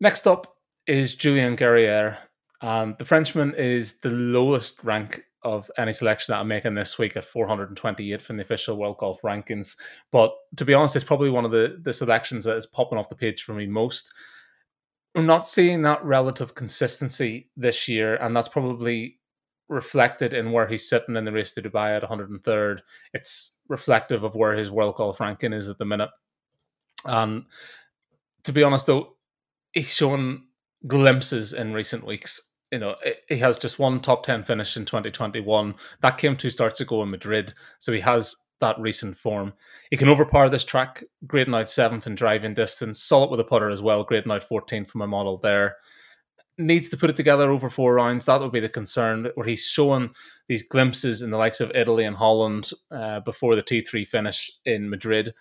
Next 0.00 0.26
up 0.26 0.56
is 0.86 1.14
Julien 1.14 1.56
Guerrier. 1.56 2.18
Um, 2.60 2.96
the 2.98 3.04
Frenchman 3.04 3.54
is 3.54 4.00
the 4.00 4.10
lowest 4.10 4.82
rank 4.84 5.22
of 5.42 5.70
any 5.78 5.92
selection 5.92 6.32
that 6.32 6.40
I'm 6.40 6.48
making 6.48 6.74
this 6.74 6.98
week 6.98 7.16
at 7.16 7.24
428 7.24 8.20
from 8.20 8.36
the 8.36 8.42
official 8.42 8.76
World 8.76 8.98
Golf 8.98 9.20
rankings. 9.22 9.76
But 10.10 10.34
to 10.56 10.64
be 10.64 10.74
honest, 10.74 10.96
it's 10.96 11.04
probably 11.04 11.30
one 11.30 11.44
of 11.44 11.52
the, 11.52 11.78
the 11.82 11.92
selections 11.92 12.44
that 12.44 12.56
is 12.56 12.66
popping 12.66 12.98
off 12.98 13.08
the 13.08 13.14
page 13.14 13.44
for 13.44 13.54
me 13.54 13.66
most. 13.66 14.12
I'm 15.16 15.26
not 15.26 15.48
seeing 15.48 15.82
that 15.82 16.04
relative 16.04 16.54
consistency 16.54 17.50
this 17.56 17.88
year, 17.88 18.16
and 18.16 18.36
that's 18.36 18.48
probably 18.48 19.18
reflected 19.68 20.34
in 20.34 20.52
where 20.52 20.68
he's 20.68 20.88
sitting 20.88 21.16
in 21.16 21.24
the 21.24 21.32
race 21.32 21.54
to 21.54 21.62
Dubai 21.62 21.96
at 21.96 22.08
103rd. 22.08 22.80
It's 23.14 23.56
reflective 23.66 24.22
of 24.22 24.34
where 24.34 24.52
his 24.52 24.70
world 24.70 24.96
golf 24.96 25.18
ranking 25.18 25.54
is 25.54 25.68
at 25.70 25.78
the 25.78 25.86
minute. 25.86 26.10
And 27.06 27.44
to 28.44 28.52
be 28.52 28.62
honest, 28.62 28.86
though, 28.86 29.16
he's 29.72 29.92
shown 29.92 30.44
glimpses 30.86 31.54
in 31.54 31.72
recent 31.72 32.06
weeks. 32.06 32.52
You 32.70 32.78
know, 32.78 32.96
he 33.28 33.38
has 33.38 33.58
just 33.58 33.78
one 33.78 34.00
top 34.00 34.22
10 34.22 34.42
finish 34.42 34.76
in 34.76 34.84
2021. 34.84 35.74
That 36.02 36.18
came 36.18 36.36
two 36.36 36.50
starts 36.50 36.80
ago 36.80 37.02
in 37.02 37.10
Madrid. 37.10 37.54
So 37.78 37.92
he 37.92 38.00
has 38.00 38.36
that 38.60 38.78
recent 38.78 39.16
form. 39.16 39.52
He 39.90 39.96
can 39.96 40.08
overpower 40.08 40.48
this 40.48 40.64
track, 40.64 41.04
grading 41.26 41.54
out 41.54 41.68
seventh 41.68 42.06
in 42.06 42.14
driving 42.14 42.54
distance, 42.54 43.02
solid 43.02 43.30
with 43.30 43.40
a 43.40 43.44
putter 43.44 43.70
as 43.70 43.82
well, 43.82 44.04
grading 44.04 44.32
out 44.32 44.48
14th 44.48 44.88
from 44.88 45.02
a 45.02 45.06
model 45.06 45.38
there 45.38 45.76
needs 46.58 46.88
to 46.88 46.96
put 46.96 47.10
it 47.10 47.16
together 47.16 47.50
over 47.50 47.68
four 47.68 47.94
rounds. 47.94 48.24
That 48.24 48.40
would 48.40 48.52
be 48.52 48.60
the 48.60 48.68
concern. 48.68 49.28
Where 49.34 49.46
he's 49.46 49.64
showing 49.64 50.10
these 50.48 50.66
glimpses 50.66 51.22
in 51.22 51.30
the 51.30 51.36
likes 51.36 51.60
of 51.60 51.72
Italy 51.74 52.04
and 52.04 52.16
Holland 52.16 52.70
uh, 52.90 53.20
before 53.20 53.56
the 53.56 53.62
T 53.62 53.82
three 53.82 54.04
finish 54.04 54.50
in 54.64 54.88
Madrid. 54.88 55.34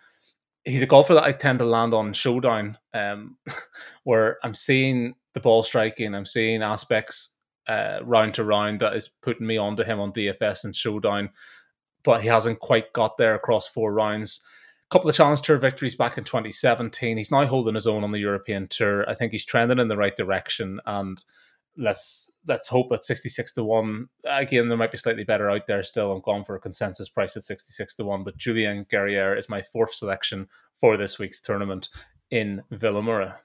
He's 0.63 0.82
a 0.82 0.88
golfer 0.88 1.13
that 1.13 1.23
I 1.23 1.32
tend 1.32 1.60
to 1.60 1.65
land 1.65 1.93
on 1.93 2.13
showdown, 2.13 2.78
um, 2.93 3.38
where 4.04 4.38
I'm 4.43 4.56
seeing 4.56 5.13
the 5.34 5.39
ball 5.39 5.63
striking, 5.63 6.15
I'm 6.15 6.25
seeing 6.25 6.63
aspects 6.63 7.36
uh, 7.67 7.99
round 8.04 8.34
to 8.36 8.43
round 8.43 8.80
that 8.80 8.95
is 8.95 9.08
putting 9.08 9.45
me 9.45 9.58
onto 9.58 9.84
him 9.84 9.99
on 9.99 10.12
DFS 10.12 10.63
and 10.63 10.75
showdown, 10.75 11.30
but 12.05 12.21
he 12.21 12.29
hasn't 12.29 12.59
quite 12.59 12.93
got 12.93 13.17
there 13.17 13.35
across 13.35 13.67
four 13.67 13.91
rounds 13.91 14.45
A 14.89 14.93
couple 14.93 15.09
of 15.09 15.15
Challenge 15.15 15.41
Tour 15.41 15.57
victories 15.57 15.95
back 15.95 16.17
in 16.17 16.23
2017. 16.23 17.17
He's 17.17 17.31
now 17.31 17.45
holding 17.45 17.75
his 17.75 17.87
own 17.87 18.03
on 18.03 18.11
the 18.11 18.19
European 18.19 18.67
Tour. 18.69 19.09
I 19.09 19.15
think 19.15 19.33
he's 19.33 19.43
trending 19.43 19.79
in 19.79 19.89
the 19.89 19.97
right 19.97 20.15
direction, 20.15 20.79
and 20.85 21.21
let's 21.77 22.31
let's 22.47 22.69
hope 22.69 22.91
at 22.91 23.03
66 23.03 23.53
to 23.53 23.63
1 23.63 24.07
again 24.25 24.69
there 24.69 24.77
might 24.77 24.91
be 24.91 24.97
slightly 24.97 25.25
better 25.25 25.49
out 25.49 25.67
there 25.67 25.83
still 25.83 26.11
i'm 26.11 26.21
going 26.21 26.43
for 26.43 26.55
a 26.55 26.59
consensus 26.59 27.09
price 27.09 27.35
at 27.35 27.43
66 27.43 27.95
to 27.95 28.05
1 28.05 28.23
but 28.23 28.37
julien 28.37 28.85
guerrier 28.89 29.35
is 29.35 29.49
my 29.49 29.61
fourth 29.61 29.93
selection 29.93 30.47
for 30.79 30.95
this 30.95 31.19
week's 31.19 31.41
tournament 31.41 31.89
in 32.31 32.63
vilamoura 32.71 33.35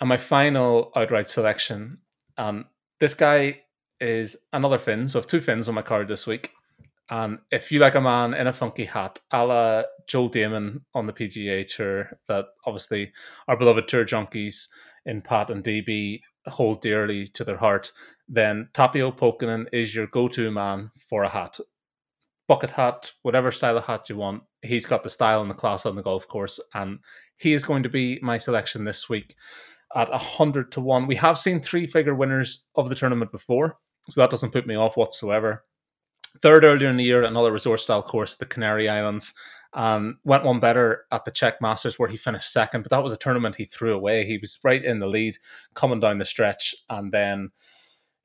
and 0.00 0.08
my 0.08 0.18
final 0.18 0.92
outright 0.94 1.28
selection 1.28 1.98
um 2.36 2.66
this 3.00 3.14
guy 3.14 3.62
is 4.02 4.36
another 4.52 4.78
fin 4.78 5.08
so 5.08 5.18
i 5.18 5.20
have 5.20 5.26
two 5.26 5.40
fins 5.40 5.68
on 5.68 5.74
my 5.74 5.82
card 5.82 6.08
this 6.08 6.26
week 6.26 6.52
and 7.12 7.40
if 7.50 7.70
you 7.70 7.78
like 7.78 7.94
a 7.94 8.00
man 8.00 8.32
in 8.32 8.46
a 8.46 8.54
funky 8.54 8.86
hat, 8.86 9.18
a 9.32 9.44
la 9.44 9.82
Joel 10.06 10.30
Dahmen 10.30 10.80
on 10.94 11.06
the 11.06 11.12
PGA 11.12 11.66
Tour, 11.66 12.18
that 12.26 12.46
obviously 12.64 13.12
our 13.48 13.56
beloved 13.56 13.86
tour 13.86 14.06
junkies 14.06 14.68
in 15.04 15.20
Pat 15.20 15.50
and 15.50 15.62
DB 15.62 16.20
hold 16.46 16.80
dearly 16.80 17.26
to 17.28 17.44
their 17.44 17.58
heart, 17.58 17.92
then 18.28 18.68
Tapio 18.72 19.14
Pulkkinen 19.14 19.66
is 19.74 19.94
your 19.94 20.06
go-to 20.06 20.50
man 20.50 20.90
for 21.08 21.24
a 21.24 21.28
hat. 21.28 21.58
Bucket 22.48 22.70
hat, 22.70 23.12
whatever 23.22 23.52
style 23.52 23.76
of 23.76 23.84
hat 23.84 24.08
you 24.08 24.16
want. 24.16 24.42
He's 24.62 24.86
got 24.86 25.04
the 25.04 25.10
style 25.10 25.42
and 25.42 25.50
the 25.50 25.54
class 25.54 25.84
on 25.84 25.96
the 25.96 26.02
golf 26.02 26.26
course, 26.26 26.60
and 26.72 26.98
he 27.36 27.52
is 27.52 27.64
going 27.64 27.82
to 27.82 27.88
be 27.90 28.20
my 28.22 28.38
selection 28.38 28.84
this 28.84 29.08
week 29.10 29.34
at 29.94 30.08
100 30.08 30.72
to 30.72 30.80
1. 30.80 31.06
We 31.06 31.16
have 31.16 31.38
seen 31.38 31.60
three 31.60 31.86
figure 31.86 32.14
winners 32.14 32.64
of 32.74 32.88
the 32.88 32.94
tournament 32.94 33.32
before, 33.32 33.76
so 34.08 34.20
that 34.20 34.30
doesn't 34.30 34.52
put 34.52 34.66
me 34.66 34.74
off 34.74 34.96
whatsoever. 34.96 35.64
Third 36.40 36.64
earlier 36.64 36.88
in 36.88 36.96
the 36.96 37.04
year, 37.04 37.22
another 37.22 37.52
resort 37.52 37.80
style 37.80 38.02
course, 38.02 38.36
the 38.36 38.46
Canary 38.46 38.88
Islands. 38.88 39.34
Um, 39.74 40.18
went 40.24 40.44
one 40.44 40.60
better 40.60 41.06
at 41.10 41.24
the 41.24 41.30
Czech 41.30 41.60
Masters 41.62 41.98
where 41.98 42.08
he 42.08 42.18
finished 42.18 42.52
second, 42.52 42.82
but 42.82 42.90
that 42.90 43.02
was 43.02 43.12
a 43.12 43.16
tournament 43.16 43.56
he 43.56 43.64
threw 43.64 43.94
away. 43.94 44.26
He 44.26 44.36
was 44.36 44.58
right 44.62 44.84
in 44.84 44.98
the 44.98 45.06
lead 45.06 45.38
coming 45.74 45.98
down 45.98 46.18
the 46.18 46.26
stretch, 46.26 46.74
and 46.90 47.10
then, 47.10 47.52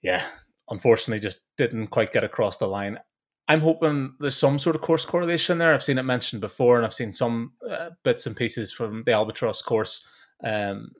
yeah, 0.01 0.25
unfortunately, 0.69 1.21
just 1.21 1.43
didn't 1.57 1.87
quite 1.87 2.11
get 2.11 2.25
across 2.25 2.57
the 2.57 2.67
line. 2.67 2.99
I'm 3.47 3.61
hoping 3.61 4.15
there's 4.19 4.35
some 4.35 4.59
sort 4.59 4.75
of 4.75 4.81
course 4.81 5.05
correlation 5.05 5.57
there. 5.57 5.73
I've 5.73 5.83
seen 5.83 5.97
it 5.97 6.03
mentioned 6.03 6.41
before, 6.41 6.75
and 6.75 6.85
I've 6.85 6.93
seen 6.93 7.13
some 7.13 7.53
uh, 7.69 7.91
bits 8.03 8.25
and 8.25 8.35
pieces 8.35 8.73
from 8.73 9.03
the 9.05 9.13
Albatross 9.13 9.61
course 9.61 10.05
um, 10.43 10.91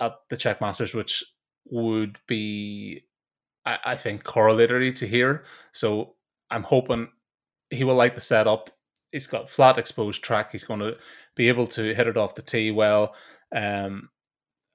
at 0.00 0.14
the 0.28 0.36
Czech 0.36 0.60
Masters, 0.60 0.92
which 0.92 1.22
would 1.66 2.18
be, 2.26 3.04
I, 3.66 3.78
I 3.84 3.96
think, 3.96 4.24
correlatory 4.24 4.94
to 4.96 5.06
here. 5.06 5.44
So 5.72 6.14
I'm 6.50 6.62
hoping 6.62 7.08
he 7.70 7.84
will 7.84 7.94
like 7.94 8.14
the 8.14 8.20
setup. 8.20 8.70
He's 9.12 9.26
got 9.26 9.50
flat 9.50 9.78
exposed 9.78 10.22
track. 10.22 10.52
He's 10.52 10.64
going 10.64 10.80
to 10.80 10.96
be 11.36 11.48
able 11.48 11.66
to 11.68 11.94
hit 11.94 12.06
it 12.06 12.16
off 12.16 12.34
the 12.34 12.42
tee 12.42 12.70
well. 12.70 13.14
Um, 13.54 14.10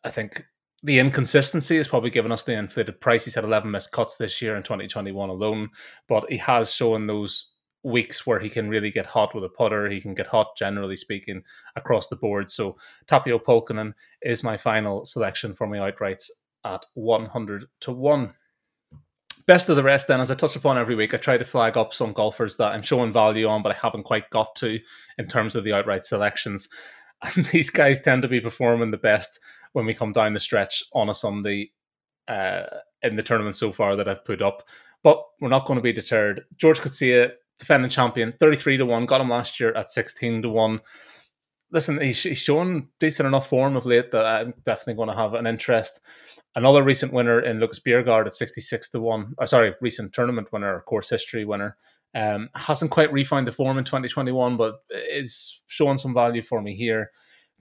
I 0.03 0.09
think 0.09 0.45
the 0.81 0.99
inconsistency 0.99 1.77
has 1.77 1.87
probably 1.87 2.09
given 2.09 2.31
us 2.31 2.43
the 2.43 2.53
inflated 2.53 3.01
price. 3.01 3.25
He's 3.25 3.35
had 3.35 3.43
11 3.43 3.69
missed 3.69 3.91
cuts 3.91 4.15
this 4.17 4.41
year 4.41 4.55
in 4.55 4.63
2021 4.63 5.29
alone, 5.29 5.69
but 6.07 6.29
he 6.29 6.37
has 6.37 6.73
shown 6.73 7.07
those 7.07 7.55
weeks 7.83 8.25
where 8.25 8.39
he 8.39 8.49
can 8.49 8.69
really 8.69 8.91
get 8.91 9.05
hot 9.05 9.33
with 9.33 9.43
a 9.43 9.49
putter. 9.49 9.89
He 9.89 10.01
can 10.01 10.13
get 10.13 10.27
hot, 10.27 10.55
generally 10.57 10.95
speaking, 10.95 11.43
across 11.75 12.07
the 12.07 12.15
board. 12.15 12.49
So 12.49 12.77
Tapio 13.07 13.39
Pulkkinen 13.39 13.93
is 14.21 14.43
my 14.43 14.57
final 14.57 15.05
selection 15.05 15.53
for 15.53 15.67
my 15.67 15.77
outrights 15.77 16.29
at 16.63 16.85
100 16.93 17.65
to 17.81 17.91
1. 17.91 18.33
Best 19.49 19.67
of 19.67 19.75
the 19.75 19.81
rest, 19.81 20.07
then, 20.07 20.21
as 20.21 20.29
I 20.29 20.35
touch 20.35 20.55
upon 20.55 20.77
every 20.77 20.93
week, 20.93 21.11
I 21.11 21.17
try 21.17 21.35
to 21.35 21.43
flag 21.43 21.75
up 21.75 21.91
some 21.91 22.13
golfers 22.13 22.55
that 22.57 22.71
I'm 22.71 22.83
showing 22.83 23.11
value 23.11 23.47
on, 23.47 23.63
but 23.63 23.71
I 23.71 23.79
haven't 23.81 24.03
quite 24.03 24.29
got 24.29 24.55
to 24.57 24.79
in 25.17 25.27
terms 25.27 25.55
of 25.55 25.63
the 25.63 25.73
outright 25.73 26.05
selections. 26.05 26.69
And 27.35 27.45
these 27.47 27.69
guys 27.69 28.01
tend 28.01 28.21
to 28.21 28.29
be 28.29 28.39
performing 28.39 28.91
the 28.91 28.97
best 28.97 29.41
when 29.73 29.85
we 29.85 29.93
come 29.93 30.13
down 30.13 30.35
the 30.35 30.39
stretch 30.39 30.81
on 30.93 31.09
a 31.09 31.13
Sunday 31.13 31.71
uh, 32.29 32.63
in 33.01 33.17
the 33.17 33.23
tournament 33.23 33.57
so 33.57 33.73
far 33.73 33.97
that 33.97 34.07
I've 34.07 34.23
put 34.23 34.41
up. 34.41 34.65
But 35.03 35.21
we're 35.41 35.49
not 35.49 35.65
going 35.65 35.75
to 35.75 35.83
be 35.83 35.91
deterred. 35.91 36.45
George 36.55 36.79
Coetzee, 36.79 37.29
defending 37.57 37.89
champion, 37.89 38.31
33 38.31 38.77
to 38.77 38.85
1, 38.85 39.05
got 39.05 39.19
him 39.19 39.29
last 39.29 39.59
year 39.59 39.73
at 39.73 39.89
16 39.89 40.43
to 40.43 40.49
1 40.49 40.79
listen, 41.71 42.01
he's, 42.01 42.23
he's 42.23 42.37
shown 42.37 42.89
decent 42.99 43.27
enough 43.27 43.47
form 43.47 43.75
of 43.75 43.85
late 43.85 44.11
that 44.11 44.25
I'm 44.25 44.53
definitely 44.63 44.95
going 44.95 45.09
to 45.09 45.15
have 45.15 45.33
an 45.33 45.47
interest. 45.47 45.99
Another 46.55 46.83
recent 46.83 47.13
winner 47.13 47.39
in 47.39 47.59
Lucas 47.59 47.79
Bjerregaard 47.79 48.25
at 48.25 48.33
66 48.33 48.89
to 48.89 48.99
1. 48.99 49.35
Oh, 49.37 49.45
sorry, 49.45 49.75
recent 49.81 50.13
tournament 50.13 50.51
winner, 50.51 50.81
course 50.81 51.09
history 51.09 51.45
winner. 51.45 51.77
Um, 52.15 52.49
hasn't 52.55 52.91
quite 52.91 53.13
refined 53.13 53.45
the 53.45 53.51
form 53.51 53.77
in 53.77 53.83
2021, 53.83 54.57
but 54.57 54.79
is 54.91 55.61
showing 55.67 55.97
some 55.97 56.13
value 56.13 56.41
for 56.41 56.61
me 56.61 56.75
here. 56.75 57.11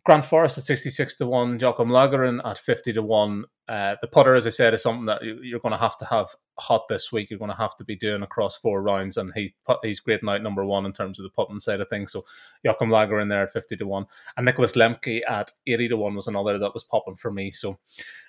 Grant 0.09 0.25
Forrest 0.25 0.57
at 0.57 0.65
66 0.65 1.17
to 1.17 1.27
1, 1.27 1.59
Joakim 1.59 1.89
Lagergren 1.89 2.41
at 2.43 2.57
50 2.57 2.95
to 2.95 3.03
1. 3.03 3.45
Uh, 3.69 3.95
the 4.01 4.09
putter, 4.09 4.35
as 4.35 4.47
I 4.47 4.49
said, 4.49 4.73
is 4.73 4.83
something 4.83 5.05
that 5.05 5.23
you're 5.23 5.61
going 5.61 5.75
to 5.75 5.79
have 5.79 5.99
to 5.99 6.07
have 6.07 6.29
hot 6.59 6.89
this 6.89 7.13
week. 7.13 7.29
You're 7.29 7.39
going 7.39 7.51
to 7.51 7.57
have 7.59 7.77
to 7.77 7.85
be 7.85 7.95
doing 7.95 8.23
across 8.23 8.57
four 8.57 8.81
rounds, 8.81 9.19
and 9.19 9.31
he 9.35 9.55
he's 9.83 10.01
grading 10.01 10.31
out 10.31 10.43
number 10.43 10.65
one 10.65 10.87
in 10.87 10.95
terms 10.95 11.19
of 11.19 11.25
the 11.25 11.29
putting 11.29 11.61
side 11.61 11.83
of 11.83 11.91
things. 11.91 12.11
So 12.11 12.25
Joakim 12.67 12.89
Lagergren 12.89 13.29
there 13.29 13.43
at 13.43 13.53
50 13.53 13.77
to 13.77 13.87
1. 13.87 14.07
And 14.39 14.49
Niklas 14.49 14.77
Lemke 14.77 15.21
at 15.29 15.51
80 15.67 15.89
to 15.89 15.99
1 15.99 16.15
was 16.15 16.27
another 16.27 16.57
that 16.57 16.73
was 16.73 16.85
popping 16.85 17.17
for 17.17 17.31
me. 17.31 17.51
So 17.51 17.79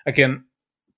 again, 0.05 0.43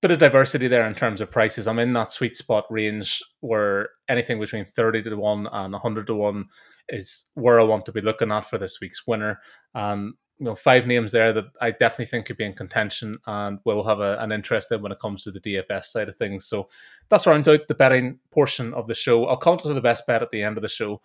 bit 0.00 0.10
of 0.10 0.18
diversity 0.18 0.66
there 0.66 0.88
in 0.88 0.96
terms 0.96 1.20
of 1.20 1.30
prices. 1.30 1.68
I'm 1.68 1.78
in 1.78 1.92
that 1.92 2.10
sweet 2.10 2.34
spot 2.34 2.64
range 2.70 3.22
where 3.38 3.90
anything 4.08 4.40
between 4.40 4.64
30 4.64 5.04
to 5.04 5.14
1 5.14 5.46
and 5.46 5.72
100 5.72 6.08
to 6.08 6.14
1 6.16 6.44
is 6.88 7.26
where 7.34 7.60
I 7.60 7.62
want 7.62 7.86
to 7.86 7.92
be 7.92 8.00
looking 8.00 8.32
at 8.32 8.46
for 8.46 8.58
this 8.58 8.80
week's 8.80 9.06
winner. 9.06 9.38
And 9.74 10.14
you 10.42 10.46
know 10.46 10.56
five 10.56 10.88
names 10.88 11.12
there 11.12 11.32
that 11.32 11.44
I 11.60 11.70
definitely 11.70 12.06
think 12.06 12.26
could 12.26 12.36
be 12.36 12.44
in 12.44 12.52
contention 12.52 13.16
and 13.28 13.60
will 13.64 13.84
have 13.84 14.00
a, 14.00 14.18
an 14.18 14.32
interest 14.32 14.72
in 14.72 14.82
when 14.82 14.90
it 14.90 14.98
comes 14.98 15.22
to 15.22 15.30
the 15.30 15.38
DFS 15.38 15.84
side 15.84 16.08
of 16.08 16.16
things. 16.16 16.46
So 16.46 16.68
that's 17.08 17.28
rounds 17.28 17.46
out 17.46 17.68
the 17.68 17.76
betting 17.76 18.18
portion 18.32 18.74
of 18.74 18.88
the 18.88 18.94
show. 18.96 19.26
I'll 19.26 19.36
come 19.36 19.56
to 19.58 19.72
the 19.72 19.80
best 19.80 20.04
bet 20.04 20.20
at 20.20 20.32
the 20.32 20.42
end 20.42 20.58
of 20.58 20.62
the 20.62 20.68
show. 20.68 21.00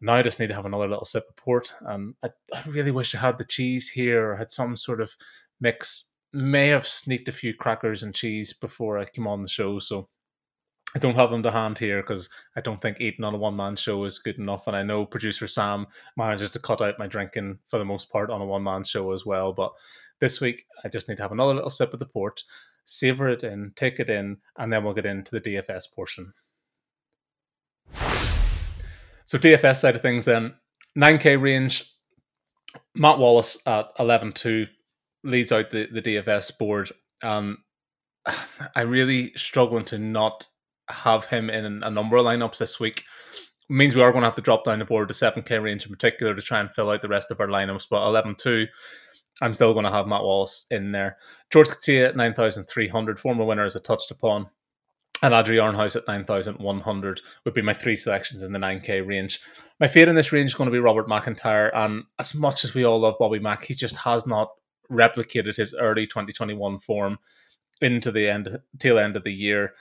Now 0.00 0.14
I 0.14 0.22
just 0.22 0.40
need 0.40 0.46
to 0.46 0.54
have 0.54 0.64
another 0.64 0.88
little 0.88 1.04
sip 1.04 1.24
of 1.28 1.36
port, 1.36 1.74
and 1.82 2.14
I, 2.24 2.30
I 2.54 2.62
really 2.68 2.90
wish 2.90 3.14
I 3.14 3.18
had 3.18 3.36
the 3.36 3.44
cheese 3.44 3.90
here 3.90 4.30
or 4.30 4.36
had 4.36 4.50
some 4.50 4.76
sort 4.76 5.02
of 5.02 5.14
mix. 5.60 6.06
May 6.32 6.68
have 6.68 6.88
sneaked 6.88 7.28
a 7.28 7.32
few 7.32 7.52
crackers 7.52 8.02
and 8.02 8.14
cheese 8.14 8.54
before 8.54 8.98
I 8.98 9.04
came 9.04 9.26
on 9.26 9.42
the 9.42 9.48
show, 9.48 9.78
so 9.78 10.08
I 10.94 10.98
don't 10.98 11.14
have 11.14 11.30
them 11.30 11.42
to 11.44 11.52
hand 11.52 11.78
here 11.78 12.02
because 12.02 12.28
I 12.56 12.60
don't 12.60 12.80
think 12.80 13.00
eating 13.00 13.24
on 13.24 13.34
a 13.34 13.38
one 13.38 13.54
man 13.54 13.76
show 13.76 14.04
is 14.04 14.18
good 14.18 14.38
enough. 14.38 14.66
And 14.66 14.74
I 14.74 14.82
know 14.82 15.06
producer 15.06 15.46
Sam 15.46 15.86
manages 16.16 16.50
to 16.52 16.58
cut 16.58 16.80
out 16.80 16.98
my 16.98 17.06
drinking 17.06 17.60
for 17.68 17.78
the 17.78 17.84
most 17.84 18.10
part 18.10 18.30
on 18.30 18.40
a 18.40 18.46
one 18.46 18.64
man 18.64 18.82
show 18.82 19.12
as 19.12 19.24
well. 19.24 19.52
But 19.52 19.72
this 20.20 20.40
week, 20.40 20.64
I 20.84 20.88
just 20.88 21.08
need 21.08 21.16
to 21.16 21.22
have 21.22 21.32
another 21.32 21.54
little 21.54 21.70
sip 21.70 21.92
of 21.92 22.00
the 22.00 22.06
port, 22.06 22.42
savor 22.84 23.28
it 23.28 23.44
in, 23.44 23.72
take 23.76 24.00
it 24.00 24.10
in, 24.10 24.38
and 24.58 24.72
then 24.72 24.82
we'll 24.82 24.94
get 24.94 25.06
into 25.06 25.30
the 25.30 25.40
DFS 25.40 25.84
portion. 25.94 26.32
So, 29.24 29.38
DFS 29.38 29.76
side 29.76 29.94
of 29.94 30.02
things 30.02 30.24
then 30.24 30.54
9K 30.98 31.40
range, 31.40 31.94
Matt 32.96 33.18
Wallace 33.18 33.58
at 33.64 33.90
11 33.98 34.32
2 34.32 34.66
leads 35.22 35.52
out 35.52 35.70
the, 35.70 35.86
the 35.86 36.02
DFS 36.02 36.58
board. 36.58 36.90
Um, 37.22 37.58
I'm 38.74 38.90
really 38.90 39.32
struggling 39.36 39.84
to 39.86 39.98
not 39.98 40.48
have 40.92 41.26
him 41.26 41.50
in 41.50 41.82
a 41.82 41.90
number 41.90 42.16
of 42.16 42.24
lineups 42.24 42.58
this 42.58 42.80
week. 42.80 43.04
Means 43.68 43.94
we 43.94 44.02
are 44.02 44.10
going 44.10 44.22
to 44.22 44.26
have 44.26 44.36
to 44.36 44.42
drop 44.42 44.64
down 44.64 44.80
the 44.80 44.84
board 44.84 45.08
to 45.08 45.14
7k 45.14 45.62
range 45.62 45.84
in 45.84 45.92
particular 45.92 46.34
to 46.34 46.42
try 46.42 46.58
and 46.58 46.70
fill 46.72 46.90
out 46.90 47.02
the 47.02 47.08
rest 47.08 47.30
of 47.30 47.40
our 47.40 47.46
lineups. 47.46 47.86
But 47.88 48.04
11 48.06 48.34
2, 48.36 48.66
I'm 49.40 49.54
still 49.54 49.72
going 49.72 49.84
to 49.84 49.92
have 49.92 50.06
Matt 50.06 50.22
Wallace 50.22 50.66
in 50.70 50.92
there. 50.92 51.18
George 51.52 51.68
Coetzee 51.68 52.04
at 52.04 52.16
9,300, 52.16 53.20
former 53.20 53.44
winner 53.44 53.64
as 53.64 53.76
I 53.76 53.80
touched 53.80 54.10
upon. 54.10 54.48
And 55.22 55.34
Adri 55.34 55.60
Arnaus 55.60 55.96
at 55.96 56.08
9,100 56.08 57.20
would 57.44 57.54
be 57.54 57.62
my 57.62 57.74
three 57.74 57.96
selections 57.96 58.42
in 58.42 58.52
the 58.52 58.58
9k 58.58 59.06
range. 59.06 59.40
My 59.78 59.86
fate 59.86 60.08
in 60.08 60.14
this 60.14 60.32
range 60.32 60.50
is 60.50 60.54
going 60.54 60.68
to 60.68 60.72
be 60.72 60.78
Robert 60.78 61.08
McIntyre. 61.08 61.70
And 61.74 62.04
as 62.18 62.34
much 62.34 62.64
as 62.64 62.74
we 62.74 62.84
all 62.84 63.00
love 63.00 63.16
Bobby 63.18 63.38
Mack, 63.38 63.64
he 63.64 63.74
just 63.74 63.96
has 63.98 64.26
not 64.26 64.50
replicated 64.90 65.56
his 65.56 65.74
early 65.74 66.06
2021 66.06 66.78
form 66.80 67.18
into 67.80 68.10
the 68.10 68.28
end 68.28 68.58
tail 68.78 68.98
end 68.98 69.16
of 69.16 69.24
the 69.24 69.32
year. 69.32 69.74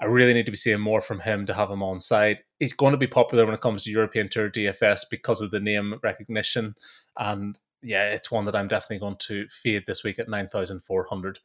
I 0.00 0.06
really 0.06 0.34
need 0.34 0.46
to 0.46 0.52
be 0.52 0.56
seeing 0.56 0.80
more 0.80 1.00
from 1.00 1.20
him 1.20 1.46
to 1.46 1.54
have 1.54 1.70
him 1.70 1.82
on 1.82 2.00
side. 2.00 2.42
He's 2.58 2.72
going 2.72 2.92
to 2.92 2.98
be 2.98 3.06
popular 3.06 3.44
when 3.44 3.54
it 3.54 3.60
comes 3.60 3.84
to 3.84 3.90
European 3.90 4.28
Tour 4.28 4.50
DFS 4.50 5.02
because 5.10 5.40
of 5.40 5.50
the 5.50 5.60
name 5.60 5.98
recognition. 6.02 6.74
And 7.18 7.58
yeah, 7.82 8.08
it's 8.08 8.30
one 8.30 8.44
that 8.46 8.56
I'm 8.56 8.68
definitely 8.68 8.98
going 8.98 9.16
to 9.20 9.46
fade 9.48 9.84
this 9.86 10.02
week 10.02 10.18
at 10.18 10.28
9,400. 10.28 11.38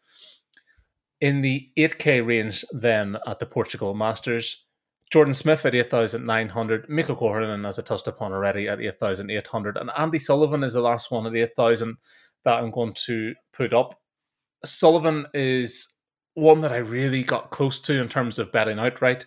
In 1.22 1.42
the 1.42 1.70
8K 1.78 2.26
range, 2.26 2.64
then 2.72 3.18
at 3.28 3.40
the 3.40 3.46
Portugal 3.46 3.94
Masters, 3.94 4.66
Jordan 5.12 5.34
Smith 5.34 5.66
at 5.66 5.76
8,900, 5.76 6.88
Mikko 6.88 7.16
Korhonen, 7.16 7.68
as 7.68 7.80
I 7.80 7.82
touched 7.82 8.08
upon 8.08 8.32
already, 8.32 8.68
at 8.68 8.80
8,800, 8.80 9.76
and 9.76 9.92
Andy 9.98 10.20
Sullivan 10.20 10.64
is 10.64 10.74
the 10.74 10.82
last 10.82 11.12
one 11.12 11.26
at 11.26 11.36
8,000 11.36 11.98
that 12.46 12.54
I'm 12.54 12.72
going 12.72 12.94
to 13.06 13.34
put 13.52 13.74
up. 13.74 14.00
Sullivan 14.64 15.26
is 15.34 15.96
one 16.40 16.62
that 16.62 16.72
I 16.72 16.78
really 16.78 17.24
got 17.24 17.50
close 17.50 17.80
to 17.82 18.02
in 18.02 18.10
terms 18.10 18.40
of 18.40 18.52
betting 18.52 18.80
outright. 18.80 19.26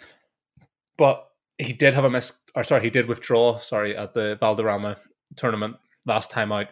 But 0.97 1.27
he 1.59 1.73
did 1.73 1.95
have 1.95 2.05
a 2.05 2.11
miss, 2.11 2.41
or 2.55 2.65
sorry, 2.65 2.83
he 2.83 2.91
did 2.91 3.07
withdraw, 3.07 3.59
sorry, 3.59 3.97
at 3.97 4.15
the 4.15 4.37
Valderrama 4.41 4.97
tournament 5.37 5.77
last 6.07 6.31
time 6.31 6.53
out, 6.53 6.69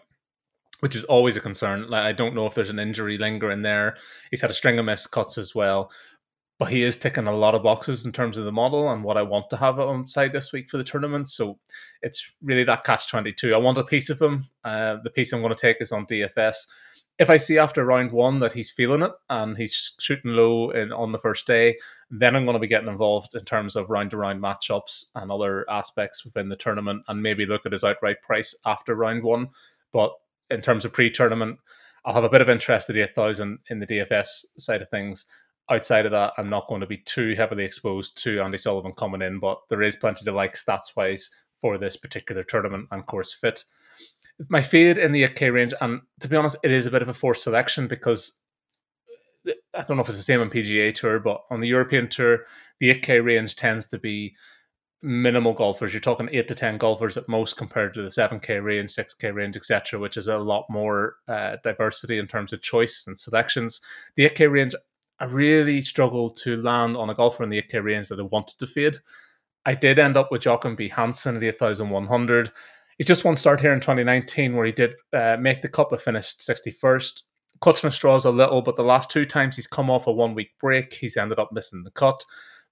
which 0.80 0.96
is 0.96 1.04
always 1.04 1.36
a 1.36 1.40
concern. 1.40 1.88
Like, 1.88 2.02
I 2.02 2.12
don't 2.12 2.34
know 2.34 2.46
if 2.46 2.54
there's 2.54 2.70
an 2.70 2.78
injury 2.78 3.18
lingering 3.18 3.62
there. 3.62 3.96
He's 4.30 4.40
had 4.40 4.50
a 4.50 4.54
string 4.54 4.78
of 4.78 4.84
missed 4.84 5.10
cuts 5.10 5.38
as 5.38 5.54
well. 5.54 5.90
But 6.58 6.70
he 6.70 6.82
is 6.82 6.98
ticking 6.98 7.26
a 7.26 7.34
lot 7.34 7.54
of 7.54 7.62
boxes 7.62 8.04
in 8.04 8.12
terms 8.12 8.36
of 8.36 8.44
the 8.44 8.52
model 8.52 8.90
and 8.90 9.02
what 9.02 9.16
I 9.16 9.22
want 9.22 9.48
to 9.48 9.56
have 9.56 9.80
on 9.80 10.06
side 10.06 10.32
this 10.32 10.52
week 10.52 10.68
for 10.68 10.76
the 10.76 10.84
tournament. 10.84 11.30
So 11.30 11.58
it's 12.02 12.34
really 12.42 12.64
that 12.64 12.84
catch 12.84 13.08
22. 13.08 13.54
I 13.54 13.56
want 13.56 13.78
a 13.78 13.84
piece 13.84 14.10
of 14.10 14.20
him. 14.20 14.44
Uh, 14.62 14.96
the 15.02 15.08
piece 15.08 15.32
I'm 15.32 15.40
going 15.40 15.54
to 15.54 15.60
take 15.60 15.78
is 15.80 15.90
on 15.90 16.04
DFS 16.04 16.66
if 17.20 17.28
I 17.28 17.36
see 17.36 17.58
after 17.58 17.84
round 17.84 18.12
one 18.12 18.40
that 18.40 18.52
he's 18.52 18.70
feeling 18.70 19.02
it 19.02 19.12
and 19.28 19.54
he's 19.58 19.92
shooting 20.00 20.30
low 20.32 20.70
in, 20.70 20.90
on 20.90 21.12
the 21.12 21.18
first 21.18 21.46
day, 21.46 21.76
then 22.10 22.34
I'm 22.34 22.46
going 22.46 22.54
to 22.54 22.58
be 22.58 22.66
getting 22.66 22.88
involved 22.88 23.34
in 23.34 23.44
terms 23.44 23.76
of 23.76 23.90
round 23.90 24.12
to 24.12 24.16
round 24.16 24.42
matchups 24.42 25.10
and 25.14 25.30
other 25.30 25.68
aspects 25.70 26.24
within 26.24 26.48
the 26.48 26.56
tournament 26.56 27.02
and 27.08 27.22
maybe 27.22 27.44
look 27.44 27.66
at 27.66 27.72
his 27.72 27.84
outright 27.84 28.22
price 28.22 28.54
after 28.64 28.94
round 28.94 29.22
one. 29.22 29.50
But 29.92 30.12
in 30.48 30.62
terms 30.62 30.86
of 30.86 30.94
pre 30.94 31.10
tournament, 31.10 31.58
I'll 32.06 32.14
have 32.14 32.24
a 32.24 32.30
bit 32.30 32.40
of 32.40 32.48
interest 32.48 32.88
at 32.88 32.96
8,000 32.96 33.58
in 33.68 33.80
the 33.80 33.86
DFS 33.86 34.46
side 34.56 34.80
of 34.80 34.88
things. 34.88 35.26
Outside 35.70 36.06
of 36.06 36.12
that, 36.12 36.32
I'm 36.38 36.48
not 36.48 36.68
going 36.68 36.80
to 36.80 36.86
be 36.86 36.96
too 36.96 37.34
heavily 37.34 37.66
exposed 37.66 38.16
to 38.22 38.40
Andy 38.40 38.56
Sullivan 38.56 38.92
coming 38.92 39.20
in, 39.20 39.40
but 39.40 39.60
there 39.68 39.82
is 39.82 39.94
plenty 39.94 40.24
to 40.24 40.32
like 40.32 40.54
stats 40.54 40.96
wise 40.96 41.28
for 41.60 41.76
this 41.76 41.98
particular 41.98 42.44
tournament 42.44 42.88
and 42.90 43.04
course 43.04 43.34
fit 43.34 43.64
my 44.48 44.62
fade 44.62 44.98
in 44.98 45.12
the 45.12 45.24
8K 45.24 45.52
range, 45.52 45.74
and 45.80 46.00
to 46.20 46.28
be 46.28 46.36
honest, 46.36 46.56
it 46.62 46.70
is 46.70 46.86
a 46.86 46.90
bit 46.90 47.02
of 47.02 47.08
a 47.08 47.14
forced 47.14 47.44
selection 47.44 47.86
because 47.86 48.40
I 49.46 49.82
don't 49.82 49.96
know 49.96 50.02
if 50.02 50.08
it's 50.08 50.16
the 50.16 50.22
same 50.22 50.40
on 50.40 50.50
PGA 50.50 50.94
Tour, 50.94 51.18
but 51.18 51.42
on 51.50 51.60
the 51.60 51.68
European 51.68 52.08
Tour, 52.08 52.44
the 52.78 52.92
8K 52.94 53.24
range 53.24 53.56
tends 53.56 53.86
to 53.88 53.98
be 53.98 54.34
minimal 55.02 55.52
golfers. 55.52 55.92
You're 55.92 56.00
talking 56.00 56.28
eight 56.32 56.48
to 56.48 56.54
ten 56.54 56.78
golfers 56.78 57.16
at 57.16 57.28
most, 57.28 57.56
compared 57.56 57.94
to 57.94 58.02
the 58.02 58.08
7K 58.08 58.62
range, 58.62 58.90
6K 58.90 59.34
range, 59.34 59.56
etc., 59.56 59.98
which 59.98 60.16
is 60.16 60.28
a 60.28 60.38
lot 60.38 60.66
more 60.68 61.16
uh, 61.28 61.56
diversity 61.62 62.18
in 62.18 62.26
terms 62.26 62.52
of 62.52 62.62
choice 62.62 63.04
and 63.06 63.18
selections. 63.18 63.80
The 64.16 64.28
8K 64.28 64.50
range, 64.50 64.74
I 65.18 65.24
really 65.24 65.82
struggled 65.82 66.36
to 66.38 66.60
land 66.60 66.96
on 66.96 67.10
a 67.10 67.14
golfer 67.14 67.42
in 67.42 67.50
the 67.50 67.62
8K 67.62 67.82
range 67.82 68.08
that 68.08 68.20
I 68.20 68.24
wanted 68.24 68.58
to 68.58 68.66
fade. 68.66 68.96
I 69.66 69.74
did 69.74 69.98
end 69.98 70.16
up 70.16 70.30
with 70.30 70.44
Joachim 70.44 70.76
B. 70.76 70.88
Hansen 70.88 71.36
at 71.36 71.42
8,100 71.42 72.50
he's 73.00 73.06
just 73.06 73.24
one 73.24 73.34
start 73.34 73.62
here 73.62 73.72
in 73.72 73.80
2019 73.80 74.54
where 74.54 74.66
he 74.66 74.72
did 74.72 74.92
uh, 75.14 75.34
make 75.40 75.62
the 75.62 75.68
cut 75.68 75.88
but 75.88 76.02
finished 76.02 76.40
61st. 76.40 77.22
Clutching 77.62 77.88
the 77.88 77.92
straws 77.92 78.26
a 78.26 78.30
little, 78.30 78.60
but 78.60 78.76
the 78.76 78.82
last 78.82 79.10
two 79.10 79.24
times 79.24 79.56
he's 79.56 79.66
come 79.66 79.88
off 79.88 80.06
a 80.06 80.12
one 80.12 80.34
week 80.34 80.50
break, 80.60 80.92
he's 80.92 81.16
ended 81.16 81.38
up 81.38 81.50
missing 81.50 81.82
the 81.82 81.90
cut. 81.92 82.22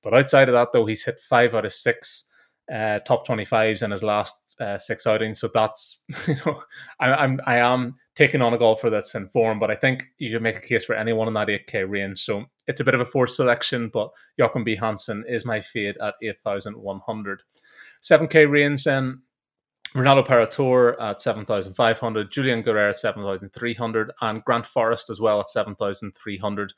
But 0.02 0.12
outside 0.12 0.50
of 0.50 0.52
that, 0.52 0.68
though, 0.72 0.84
he's 0.84 1.02
hit 1.02 1.18
five 1.18 1.54
out 1.54 1.64
of 1.64 1.72
six 1.72 2.28
uh, 2.70 2.98
top 3.00 3.26
25s 3.26 3.82
in 3.82 3.90
his 3.90 4.02
last 4.02 4.54
uh, 4.60 4.76
six 4.76 5.06
outings. 5.06 5.40
So 5.40 5.48
that's, 5.48 6.04
you 6.26 6.36
know, 6.44 6.62
I, 7.00 7.14
I'm, 7.14 7.40
I 7.46 7.56
am 7.56 7.96
taking 8.14 8.42
on 8.42 8.52
a 8.52 8.58
golfer 8.58 8.90
that's 8.90 9.14
in 9.14 9.30
form, 9.30 9.58
but 9.58 9.70
I 9.70 9.76
think 9.76 10.08
you 10.18 10.30
can 10.30 10.42
make 10.42 10.56
a 10.56 10.60
case 10.60 10.84
for 10.84 10.94
anyone 10.94 11.28
in 11.28 11.34
that 11.34 11.48
8K 11.48 11.88
range. 11.88 12.22
So 12.22 12.44
it's 12.66 12.80
a 12.80 12.84
bit 12.84 12.94
of 12.94 13.00
a 13.00 13.06
forced 13.06 13.36
selection, 13.36 13.90
but 13.90 14.10
Joachim 14.36 14.64
B. 14.64 14.76
Hansen 14.76 15.24
is 15.26 15.46
my 15.46 15.62
fade 15.62 15.96
at 16.02 16.16
8,100. 16.22 17.42
7K 18.02 18.50
range 18.50 18.84
then 18.84 19.22
Ronaldo 19.94 20.26
Paratore 20.26 21.00
at 21.00 21.20
7,500, 21.20 22.30
Julian 22.30 22.62
Guerrero 22.62 22.92
7,300, 22.92 24.12
and 24.20 24.44
Grant 24.44 24.66
Forrest 24.66 25.10
as 25.10 25.20
well 25.20 25.40
at 25.40 25.48
7,300. 25.48 26.72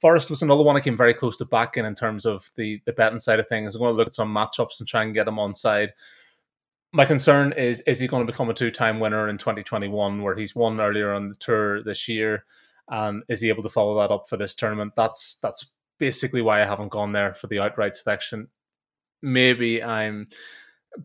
Forrest 0.00 0.30
was 0.30 0.42
another 0.42 0.62
one 0.62 0.76
I 0.76 0.80
came 0.80 0.96
very 0.96 1.14
close 1.14 1.36
to 1.36 1.44
backing 1.44 1.84
in 1.84 1.94
terms 1.94 2.26
of 2.26 2.50
the 2.56 2.80
the 2.86 2.92
betting 2.92 3.20
side 3.20 3.38
of 3.38 3.48
things. 3.48 3.74
I'm 3.74 3.80
going 3.80 3.92
to 3.92 3.96
look 3.96 4.08
at 4.08 4.14
some 4.14 4.34
matchups 4.34 4.80
and 4.80 4.88
try 4.88 5.02
and 5.04 5.14
get 5.14 5.28
him 5.28 5.38
on 5.38 5.54
side. 5.54 5.92
My 6.92 7.04
concern 7.04 7.52
is 7.52 7.80
is 7.82 8.00
he 8.00 8.08
going 8.08 8.26
to 8.26 8.32
become 8.32 8.50
a 8.50 8.54
two 8.54 8.72
time 8.72 8.98
winner 8.98 9.28
in 9.28 9.38
2021, 9.38 10.22
where 10.22 10.34
he's 10.34 10.56
won 10.56 10.80
earlier 10.80 11.12
on 11.12 11.28
the 11.28 11.36
tour 11.36 11.84
this 11.84 12.08
year, 12.08 12.44
and 12.88 13.22
is 13.28 13.40
he 13.40 13.48
able 13.48 13.62
to 13.62 13.68
follow 13.68 14.00
that 14.00 14.12
up 14.12 14.28
for 14.28 14.36
this 14.36 14.56
tournament? 14.56 14.94
That's 14.96 15.36
that's 15.36 15.70
basically 15.98 16.42
why 16.42 16.62
I 16.62 16.66
haven't 16.66 16.90
gone 16.90 17.12
there 17.12 17.32
for 17.32 17.46
the 17.46 17.60
outright 17.60 17.94
selection. 17.94 18.48
Maybe 19.22 19.84
I'm 19.84 20.26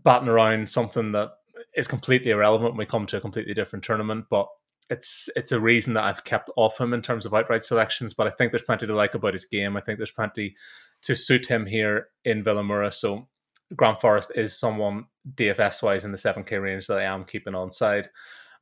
batting 0.04 0.28
around 0.28 0.70
something 0.70 1.12
that 1.12 1.34
is 1.76 1.88
completely 1.88 2.32
irrelevant 2.32 2.72
when 2.72 2.78
we 2.78 2.86
come 2.86 3.06
to 3.08 3.18
a 3.18 3.22
completely 3.22 3.54
different 3.54 3.84
tournament, 3.84 4.26
but 4.30 4.48
it's 4.90 5.30
it's 5.36 5.52
a 5.52 5.60
reason 5.60 5.94
that 5.94 6.06
I've 6.06 6.24
kept 6.24 6.50
off 6.56 6.80
him 6.80 6.94
in 6.94 7.02
terms 7.02 7.26
of 7.26 7.34
outright 7.34 7.64
selections. 7.64 8.14
But 8.14 8.28
I 8.28 8.32
think 8.32 8.52
there's 8.52 8.62
plenty 8.62 8.88
to 8.88 8.96
like 8.96 9.16
about 9.16 9.34
his 9.34 9.46
game. 9.46 9.76
I 9.76 9.82
think 9.82 9.98
there's 9.98 10.12
plenty 10.12 10.56
to 11.04 11.16
suit 11.16 11.48
him 11.48 11.66
here 11.66 12.08
in 12.24 12.44
Vilamoura. 12.44 12.94
So 12.94 13.28
Grant 13.76 14.00
Forrest 14.00 14.32
is 14.36 14.58
someone 14.58 15.06
DFS 15.36 15.84
wise 15.84 16.06
in 16.06 16.12
the 16.12 16.18
7k 16.18 16.62
range 16.62 16.88
that 16.88 17.00
I 17.00 17.04
am 17.04 17.26
keeping 17.26 17.56
on 17.56 17.72
side. 17.72 18.10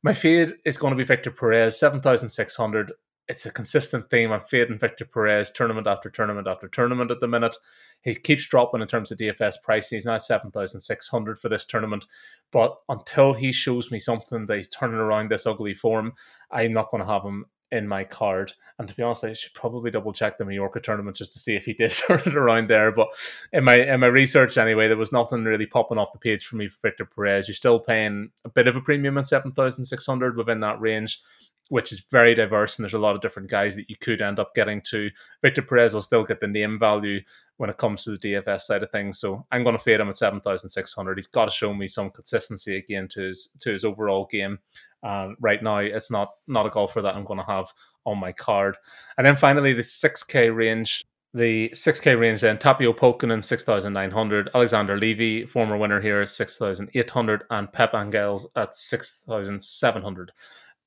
My 0.02 0.12
fade 0.12 0.54
is 0.64 0.78
going 0.78 0.92
to 0.92 0.96
be 0.96 1.04
Victor 1.04 1.30
Perez, 1.30 1.78
7,600 1.78 2.92
it's 3.28 3.46
a 3.46 3.50
consistent 3.50 4.08
theme. 4.10 4.32
I'm 4.32 4.42
fading 4.42 4.78
Victor 4.78 5.04
Perez 5.04 5.50
tournament 5.50 5.86
after 5.86 6.08
tournament 6.08 6.46
after 6.46 6.68
tournament 6.68 7.10
at 7.10 7.20
the 7.20 7.28
minute. 7.28 7.56
He 8.02 8.14
keeps 8.14 8.46
dropping 8.46 8.82
in 8.82 8.88
terms 8.88 9.10
of 9.10 9.18
DFS 9.18 9.56
pricing. 9.64 9.96
He's 9.96 10.06
now 10.06 10.18
7,600 10.18 11.38
for 11.38 11.48
this 11.48 11.66
tournament. 11.66 12.06
But 12.52 12.76
until 12.88 13.32
he 13.32 13.50
shows 13.50 13.90
me 13.90 13.98
something 13.98 14.46
that 14.46 14.56
he's 14.56 14.68
turning 14.68 15.00
around 15.00 15.30
this 15.30 15.46
ugly 15.46 15.74
form, 15.74 16.12
I'm 16.50 16.72
not 16.72 16.90
going 16.90 17.02
to 17.02 17.12
have 17.12 17.24
him 17.24 17.46
in 17.72 17.88
my 17.88 18.04
card. 18.04 18.52
And 18.78 18.88
to 18.88 18.94
be 18.94 19.02
honest, 19.02 19.24
I 19.24 19.32
should 19.32 19.54
probably 19.54 19.90
double 19.90 20.12
check 20.12 20.38
the 20.38 20.44
Mallorca 20.44 20.80
tournament 20.80 21.16
just 21.16 21.32
to 21.32 21.38
see 21.38 21.56
if 21.56 21.64
he 21.64 21.72
did 21.74 21.90
turn 21.90 22.20
it 22.20 22.36
around 22.36 22.68
there. 22.68 22.92
But 22.92 23.08
in 23.52 23.64
my 23.64 23.76
in 23.76 24.00
my 24.00 24.06
research 24.06 24.56
anyway, 24.56 24.88
there 24.88 24.96
was 24.96 25.12
nothing 25.12 25.44
really 25.44 25.66
popping 25.66 25.98
off 25.98 26.12
the 26.12 26.18
page 26.18 26.46
for 26.46 26.56
me 26.56 26.68
for 26.68 26.78
Victor 26.82 27.04
Perez. 27.04 27.48
You're 27.48 27.54
still 27.54 27.80
paying 27.80 28.30
a 28.44 28.48
bit 28.48 28.68
of 28.68 28.76
a 28.76 28.80
premium 28.80 29.18
at 29.18 29.26
7,600 29.26 30.36
within 30.36 30.60
that 30.60 30.80
range 30.80 31.20
which 31.68 31.92
is 31.92 32.00
very 32.00 32.34
diverse 32.34 32.78
and 32.78 32.84
there's 32.84 32.94
a 32.94 32.98
lot 32.98 33.14
of 33.14 33.20
different 33.20 33.50
guys 33.50 33.76
that 33.76 33.90
you 33.90 33.96
could 33.96 34.20
end 34.20 34.38
up 34.38 34.54
getting 34.54 34.80
to. 34.82 35.10
Victor 35.42 35.62
Perez 35.62 35.94
will 35.94 36.02
still 36.02 36.24
get 36.24 36.40
the 36.40 36.46
name 36.46 36.78
value 36.78 37.20
when 37.56 37.70
it 37.70 37.78
comes 37.78 38.04
to 38.04 38.10
the 38.10 38.18
DFS 38.18 38.62
side 38.62 38.82
of 38.82 38.90
things. 38.90 39.18
So 39.18 39.46
I'm 39.50 39.62
going 39.62 39.76
to 39.76 39.82
fade 39.82 40.00
him 40.00 40.08
at 40.08 40.16
7,600. 40.16 41.18
He's 41.18 41.26
got 41.26 41.46
to 41.46 41.50
show 41.50 41.74
me 41.74 41.88
some 41.88 42.10
consistency 42.10 42.76
again 42.76 43.08
to 43.08 43.22
his 43.22 43.48
to 43.60 43.72
his 43.72 43.84
overall 43.84 44.26
game. 44.30 44.58
And 45.02 45.36
right 45.40 45.62
now, 45.62 45.78
it's 45.78 46.10
not 46.10 46.34
not 46.46 46.66
a 46.66 46.70
golfer 46.70 47.02
that 47.02 47.14
I'm 47.14 47.24
going 47.24 47.40
to 47.40 47.46
have 47.46 47.72
on 48.04 48.18
my 48.18 48.32
card. 48.32 48.76
And 49.18 49.26
then 49.26 49.36
finally, 49.36 49.72
the 49.72 49.82
6K 49.82 50.54
range. 50.54 51.04
The 51.34 51.68
6K 51.74 52.18
range 52.18 52.40
then, 52.40 52.56
Tapio 52.56 52.96
Pulkkinen, 52.96 53.44
6,900. 53.44 54.50
Alexander 54.54 54.96
Levy, 54.96 55.44
former 55.44 55.76
winner 55.76 56.00
here, 56.00 56.24
6,800. 56.24 57.44
And 57.50 57.70
Pep 57.70 57.92
Angles 57.94 58.48
at 58.56 58.74
6,700. 58.74 60.32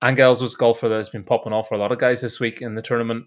Angles 0.01 0.41
was 0.41 0.55
golfer 0.55 0.87
that 0.89 0.95
has 0.95 1.09
been 1.09 1.23
popping 1.23 1.53
off 1.53 1.67
for 1.67 1.75
a 1.75 1.77
lot 1.77 1.91
of 1.91 1.99
guys 1.99 2.21
this 2.21 2.39
week 2.39 2.61
in 2.61 2.75
the 2.75 2.81
tournament. 2.81 3.25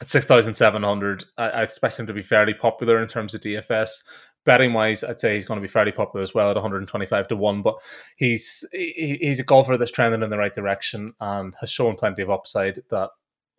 At 0.00 0.08
6,700, 0.08 1.24
I, 1.38 1.48
I 1.48 1.62
expect 1.62 1.98
him 1.98 2.06
to 2.06 2.12
be 2.12 2.22
fairly 2.22 2.54
popular 2.54 3.00
in 3.00 3.06
terms 3.06 3.34
of 3.34 3.42
DFS. 3.42 4.02
Betting 4.44 4.72
wise, 4.72 5.04
I'd 5.04 5.20
say 5.20 5.34
he's 5.34 5.44
going 5.44 5.60
to 5.60 5.66
be 5.66 5.70
fairly 5.70 5.92
popular 5.92 6.22
as 6.22 6.34
well 6.34 6.50
at 6.50 6.56
125 6.56 7.28
to 7.28 7.36
1. 7.36 7.62
But 7.62 7.76
he's 8.16 8.64
he, 8.72 9.18
he's 9.20 9.38
a 9.38 9.44
golfer 9.44 9.76
that's 9.76 9.92
trending 9.92 10.22
in 10.22 10.30
the 10.30 10.38
right 10.38 10.54
direction 10.54 11.12
and 11.20 11.54
has 11.60 11.70
shown 11.70 11.94
plenty 11.94 12.22
of 12.22 12.30
upside 12.30 12.80
that, 12.90 13.10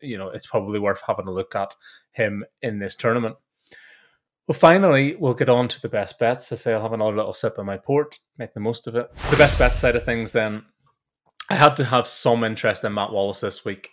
you 0.02 0.18
know, 0.18 0.28
it's 0.28 0.48
probably 0.48 0.80
worth 0.80 1.02
having 1.08 1.28
a 1.28 1.32
look 1.32 1.56
at 1.56 1.74
him 2.12 2.44
in 2.62 2.80
this 2.80 2.96
tournament. 2.96 3.38
Well, 4.46 4.58
finally, 4.58 5.16
we'll 5.16 5.36
get 5.36 5.48
on 5.48 5.70
to 5.70 5.82
the 5.82 5.88
best 5.88 6.20
bets. 6.20 6.52
I 6.52 6.56
say 6.56 6.74
I'll 6.74 6.82
have 6.82 6.92
another 6.92 7.16
little 7.16 7.34
sip 7.34 7.58
of 7.58 7.66
my 7.66 7.78
port, 7.78 8.20
make 8.38 8.54
the 8.54 8.60
most 8.60 8.88
of 8.88 8.96
it. 8.96 9.14
The 9.30 9.38
best 9.38 9.58
bet 9.58 9.78
side 9.78 9.96
of 9.96 10.04
things, 10.04 10.34
then, 10.34 10.66
I 11.54 11.58
had 11.58 11.78
to 11.78 11.86
have 11.86 12.08
some 12.08 12.44
interest 12.44 12.84
in 12.84 12.96
Matt 12.96 13.12
Wallace 13.12 13.42
this 13.42 13.64
week. 13.64 13.92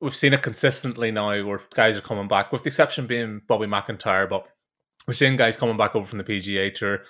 We've 0.00 0.16
seen 0.16 0.32
it 0.32 0.40
consistently 0.40 1.10
now 1.10 1.44
where 1.44 1.60
guys 1.74 1.98
are 1.98 2.00
coming 2.00 2.28
back, 2.28 2.50
with 2.50 2.62
the 2.62 2.68
exception 2.68 3.06
being 3.06 3.42
Bobby 3.46 3.66
McIntyre, 3.66 4.26
but 4.26 4.46
we're 5.06 5.12
seeing 5.12 5.36
guys 5.36 5.54
coming 5.54 5.76
back 5.76 5.94
over 5.94 6.06
from 6.06 6.16
the 6.16 6.24
PGA 6.24 6.72
Tour 6.72 7.00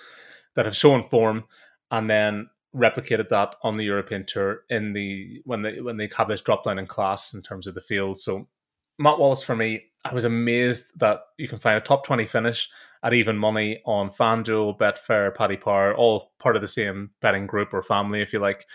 that 0.55 0.65
have 0.65 0.75
shown 0.75 1.07
form 1.07 1.45
and 1.91 2.09
then 2.09 2.49
replicated 2.75 3.29
that 3.29 3.55
on 3.63 3.77
the 3.77 3.85
European 3.85 4.25
Tour 4.25 4.63
in 4.69 4.91
the 4.91 5.41
when 5.45 5.61
they 5.61 5.79
when 5.79 5.95
they 5.95 6.09
have 6.17 6.27
this 6.27 6.41
drop 6.41 6.65
down 6.65 6.77
in 6.77 6.85
class 6.85 7.33
in 7.33 7.41
terms 7.41 7.65
of 7.65 7.73
the 7.73 7.79
field. 7.79 8.19
So 8.19 8.49
Matt 8.97 9.17
Wallace 9.17 9.43
for 9.43 9.55
me, 9.55 9.83
I 10.03 10.13
was 10.13 10.25
amazed 10.25 10.91
that 10.99 11.21
you 11.37 11.47
can 11.47 11.57
find 11.57 11.77
a 11.77 11.81
top 11.81 12.05
twenty 12.05 12.27
finish 12.27 12.69
at 13.01 13.13
even 13.13 13.37
money 13.37 13.81
on 13.85 14.09
FanDuel, 14.09 14.77
Betfair, 14.77 15.33
Paddy 15.33 15.55
Power, 15.55 15.95
all 15.95 16.33
part 16.37 16.57
of 16.57 16.61
the 16.61 16.67
same 16.67 17.11
betting 17.21 17.47
group 17.47 17.73
or 17.73 17.81
family, 17.81 18.21
if 18.21 18.33
you 18.33 18.39
like 18.39 18.65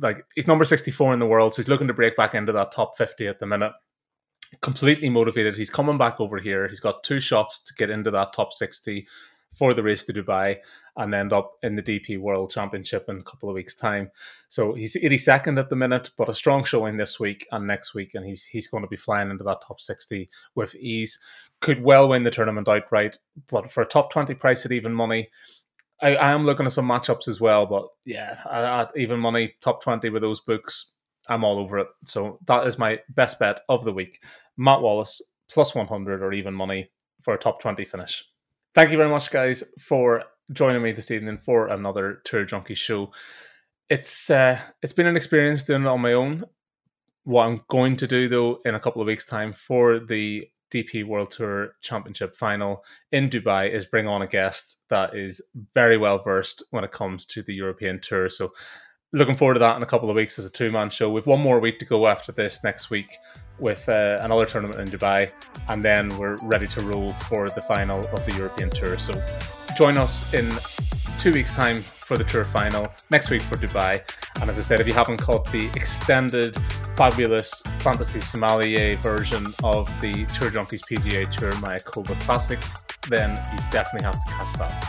like 0.00 0.24
he's 0.34 0.48
number 0.48 0.64
64 0.64 1.12
in 1.12 1.18
the 1.18 1.26
world, 1.26 1.54
so 1.54 1.62
he's 1.62 1.68
looking 1.68 1.88
to 1.88 1.94
break 1.94 2.16
back 2.16 2.34
into 2.34 2.52
that 2.52 2.72
top 2.72 2.96
50 2.96 3.26
at 3.26 3.38
the 3.38 3.46
minute. 3.46 3.72
Completely 4.62 5.08
motivated. 5.08 5.56
He's 5.56 5.70
coming 5.70 5.98
back 5.98 6.20
over 6.20 6.38
here. 6.38 6.66
He's 6.68 6.80
got 6.80 7.04
two 7.04 7.20
shots 7.20 7.62
to 7.64 7.74
get 7.74 7.90
into 7.90 8.10
that 8.10 8.32
top 8.32 8.52
60 8.52 9.06
for 9.54 9.74
the 9.74 9.82
race 9.82 10.04
to 10.04 10.12
Dubai 10.12 10.58
and 10.96 11.14
end 11.14 11.32
up 11.32 11.52
in 11.62 11.76
the 11.76 11.82
DP 11.82 12.18
World 12.20 12.52
Championship 12.52 13.08
in 13.08 13.18
a 13.18 13.22
couple 13.22 13.48
of 13.48 13.54
weeks' 13.54 13.74
time. 13.74 14.10
So 14.48 14.74
he's 14.74 14.96
82nd 14.96 15.58
at 15.58 15.70
the 15.70 15.76
minute, 15.76 16.10
but 16.16 16.28
a 16.28 16.34
strong 16.34 16.64
showing 16.64 16.96
this 16.96 17.18
week 17.18 17.46
and 17.50 17.66
next 17.66 17.94
week, 17.94 18.14
and 18.14 18.24
he's 18.24 18.44
he's 18.44 18.68
going 18.68 18.82
to 18.82 18.88
be 18.88 18.96
flying 18.96 19.30
into 19.30 19.44
that 19.44 19.62
top 19.66 19.80
60 19.80 20.28
with 20.54 20.74
ease. 20.76 21.18
Could 21.60 21.82
well 21.82 22.08
win 22.08 22.24
the 22.24 22.30
tournament 22.30 22.68
outright, 22.68 23.18
but 23.48 23.70
for 23.70 23.82
a 23.82 23.86
top 23.86 24.12
20 24.12 24.34
price 24.34 24.64
at 24.64 24.72
even 24.72 24.94
money, 24.94 25.30
I, 26.02 26.16
I 26.16 26.32
am 26.32 26.46
looking 26.46 26.66
at 26.66 26.72
some 26.72 26.88
matchups 26.88 27.28
as 27.28 27.40
well, 27.40 27.66
but 27.66 27.88
yeah, 28.04 28.38
at 28.50 28.92
even 28.96 29.20
money 29.20 29.54
top 29.60 29.82
twenty 29.82 30.10
with 30.10 30.22
those 30.22 30.40
books, 30.40 30.94
I'm 31.28 31.44
all 31.44 31.58
over 31.58 31.78
it. 31.78 31.88
So 32.04 32.38
that 32.46 32.66
is 32.66 32.78
my 32.78 33.00
best 33.08 33.38
bet 33.38 33.60
of 33.68 33.84
the 33.84 33.92
week. 33.92 34.22
Matt 34.56 34.80
Wallace 34.80 35.20
plus 35.50 35.74
one 35.74 35.86
hundred 35.86 36.22
or 36.22 36.32
even 36.32 36.54
money 36.54 36.90
for 37.22 37.34
a 37.34 37.38
top 37.38 37.60
twenty 37.60 37.84
finish. 37.84 38.24
Thank 38.74 38.90
you 38.90 38.96
very 38.96 39.10
much, 39.10 39.30
guys, 39.30 39.64
for 39.80 40.24
joining 40.52 40.82
me 40.82 40.92
this 40.92 41.10
evening 41.10 41.38
for 41.38 41.66
another 41.66 42.20
Tour 42.24 42.44
Junkie 42.44 42.74
show. 42.74 43.12
It's 43.88 44.30
uh, 44.30 44.58
it's 44.82 44.92
been 44.92 45.06
an 45.06 45.16
experience 45.16 45.64
doing 45.64 45.82
it 45.82 45.88
on 45.88 46.00
my 46.00 46.12
own. 46.12 46.44
What 47.24 47.46
I'm 47.46 47.62
going 47.68 47.96
to 47.98 48.06
do 48.06 48.28
though 48.28 48.60
in 48.64 48.74
a 48.74 48.80
couple 48.80 49.02
of 49.02 49.06
weeks' 49.06 49.26
time 49.26 49.52
for 49.52 49.98
the 49.98 50.48
DP 50.70 51.04
World 51.04 51.30
Tour 51.30 51.74
Championship 51.80 52.36
final 52.36 52.84
in 53.12 53.28
Dubai 53.28 53.72
is 53.72 53.86
bring 53.86 54.06
on 54.06 54.22
a 54.22 54.26
guest 54.26 54.82
that 54.88 55.16
is 55.16 55.40
very 55.74 55.96
well 55.96 56.22
versed 56.22 56.62
when 56.70 56.84
it 56.84 56.92
comes 56.92 57.24
to 57.26 57.42
the 57.42 57.54
European 57.54 58.00
Tour. 58.00 58.28
So, 58.28 58.52
looking 59.12 59.36
forward 59.36 59.54
to 59.54 59.60
that 59.60 59.76
in 59.76 59.82
a 59.82 59.86
couple 59.86 60.08
of 60.08 60.16
weeks 60.16 60.38
as 60.38 60.46
a 60.46 60.50
two 60.50 60.70
man 60.70 60.90
show. 60.90 61.10
With 61.10 61.26
one 61.26 61.40
more 61.40 61.60
week 61.60 61.78
to 61.80 61.84
go 61.84 62.06
after 62.06 62.32
this 62.32 62.62
next 62.62 62.90
week 62.90 63.10
with 63.58 63.88
uh, 63.88 64.18
another 64.20 64.46
tournament 64.46 64.80
in 64.80 64.88
Dubai, 64.88 65.32
and 65.68 65.82
then 65.82 66.16
we're 66.18 66.36
ready 66.44 66.66
to 66.66 66.80
roll 66.80 67.12
for 67.12 67.48
the 67.48 67.62
final 67.62 67.98
of 67.98 68.24
the 68.24 68.34
European 68.36 68.70
Tour. 68.70 68.96
So, 68.98 69.12
join 69.76 69.98
us 69.98 70.32
in 70.32 70.50
two 71.20 71.32
weeks' 71.32 71.52
time 71.52 71.84
for 72.06 72.16
the 72.16 72.24
tour 72.24 72.44
final, 72.44 72.90
next 73.10 73.28
week 73.28 73.42
for 73.42 73.56
Dubai. 73.56 74.00
And 74.40 74.48
as 74.48 74.58
I 74.58 74.62
said, 74.62 74.80
if 74.80 74.86
you 74.86 74.94
haven't 74.94 75.18
caught 75.18 75.52
the 75.52 75.66
extended, 75.76 76.56
fabulous 76.96 77.60
Fantasy 77.80 78.22
Sommelier 78.22 78.96
version 78.96 79.52
of 79.62 79.86
the 80.00 80.14
Tour 80.38 80.50
Junkies 80.50 80.80
PGA 80.80 81.30
Tour 81.30 81.52
Mayakoba 81.60 82.18
Classic, 82.22 82.58
then 83.10 83.36
you 83.52 83.58
definitely 83.70 84.06
have 84.06 84.24
to 84.24 84.32
catch 84.32 84.52
that. 84.54 84.86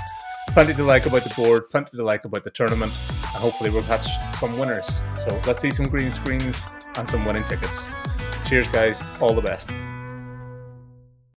Plenty 0.54 0.74
to 0.76 0.86
like 0.86 1.06
about 1.06 1.26
the 1.26 1.34
board, 1.36 1.70
plenty 1.70 1.98
to 1.98 2.04
like 2.04 2.24
about 2.24 2.46
the 2.46 2.52
tournament, 2.52 2.94
and 3.10 3.44
hopefully 3.44 3.70
we'll 3.70 3.84
catch 3.84 4.08
some 4.36 4.58
winners. 4.58 5.02
So 5.16 5.38
let's 5.46 5.62
see 5.62 5.72
some 5.72 5.88
green 5.88 6.12
screens 6.12 6.78
and 6.96 7.10
some 7.10 7.26
winning 7.26 7.44
tickets. 7.44 7.94
Cheers, 8.48 8.70
guys. 8.70 9.22
All 9.22 9.34
the 9.34 9.42
best. 9.42 9.70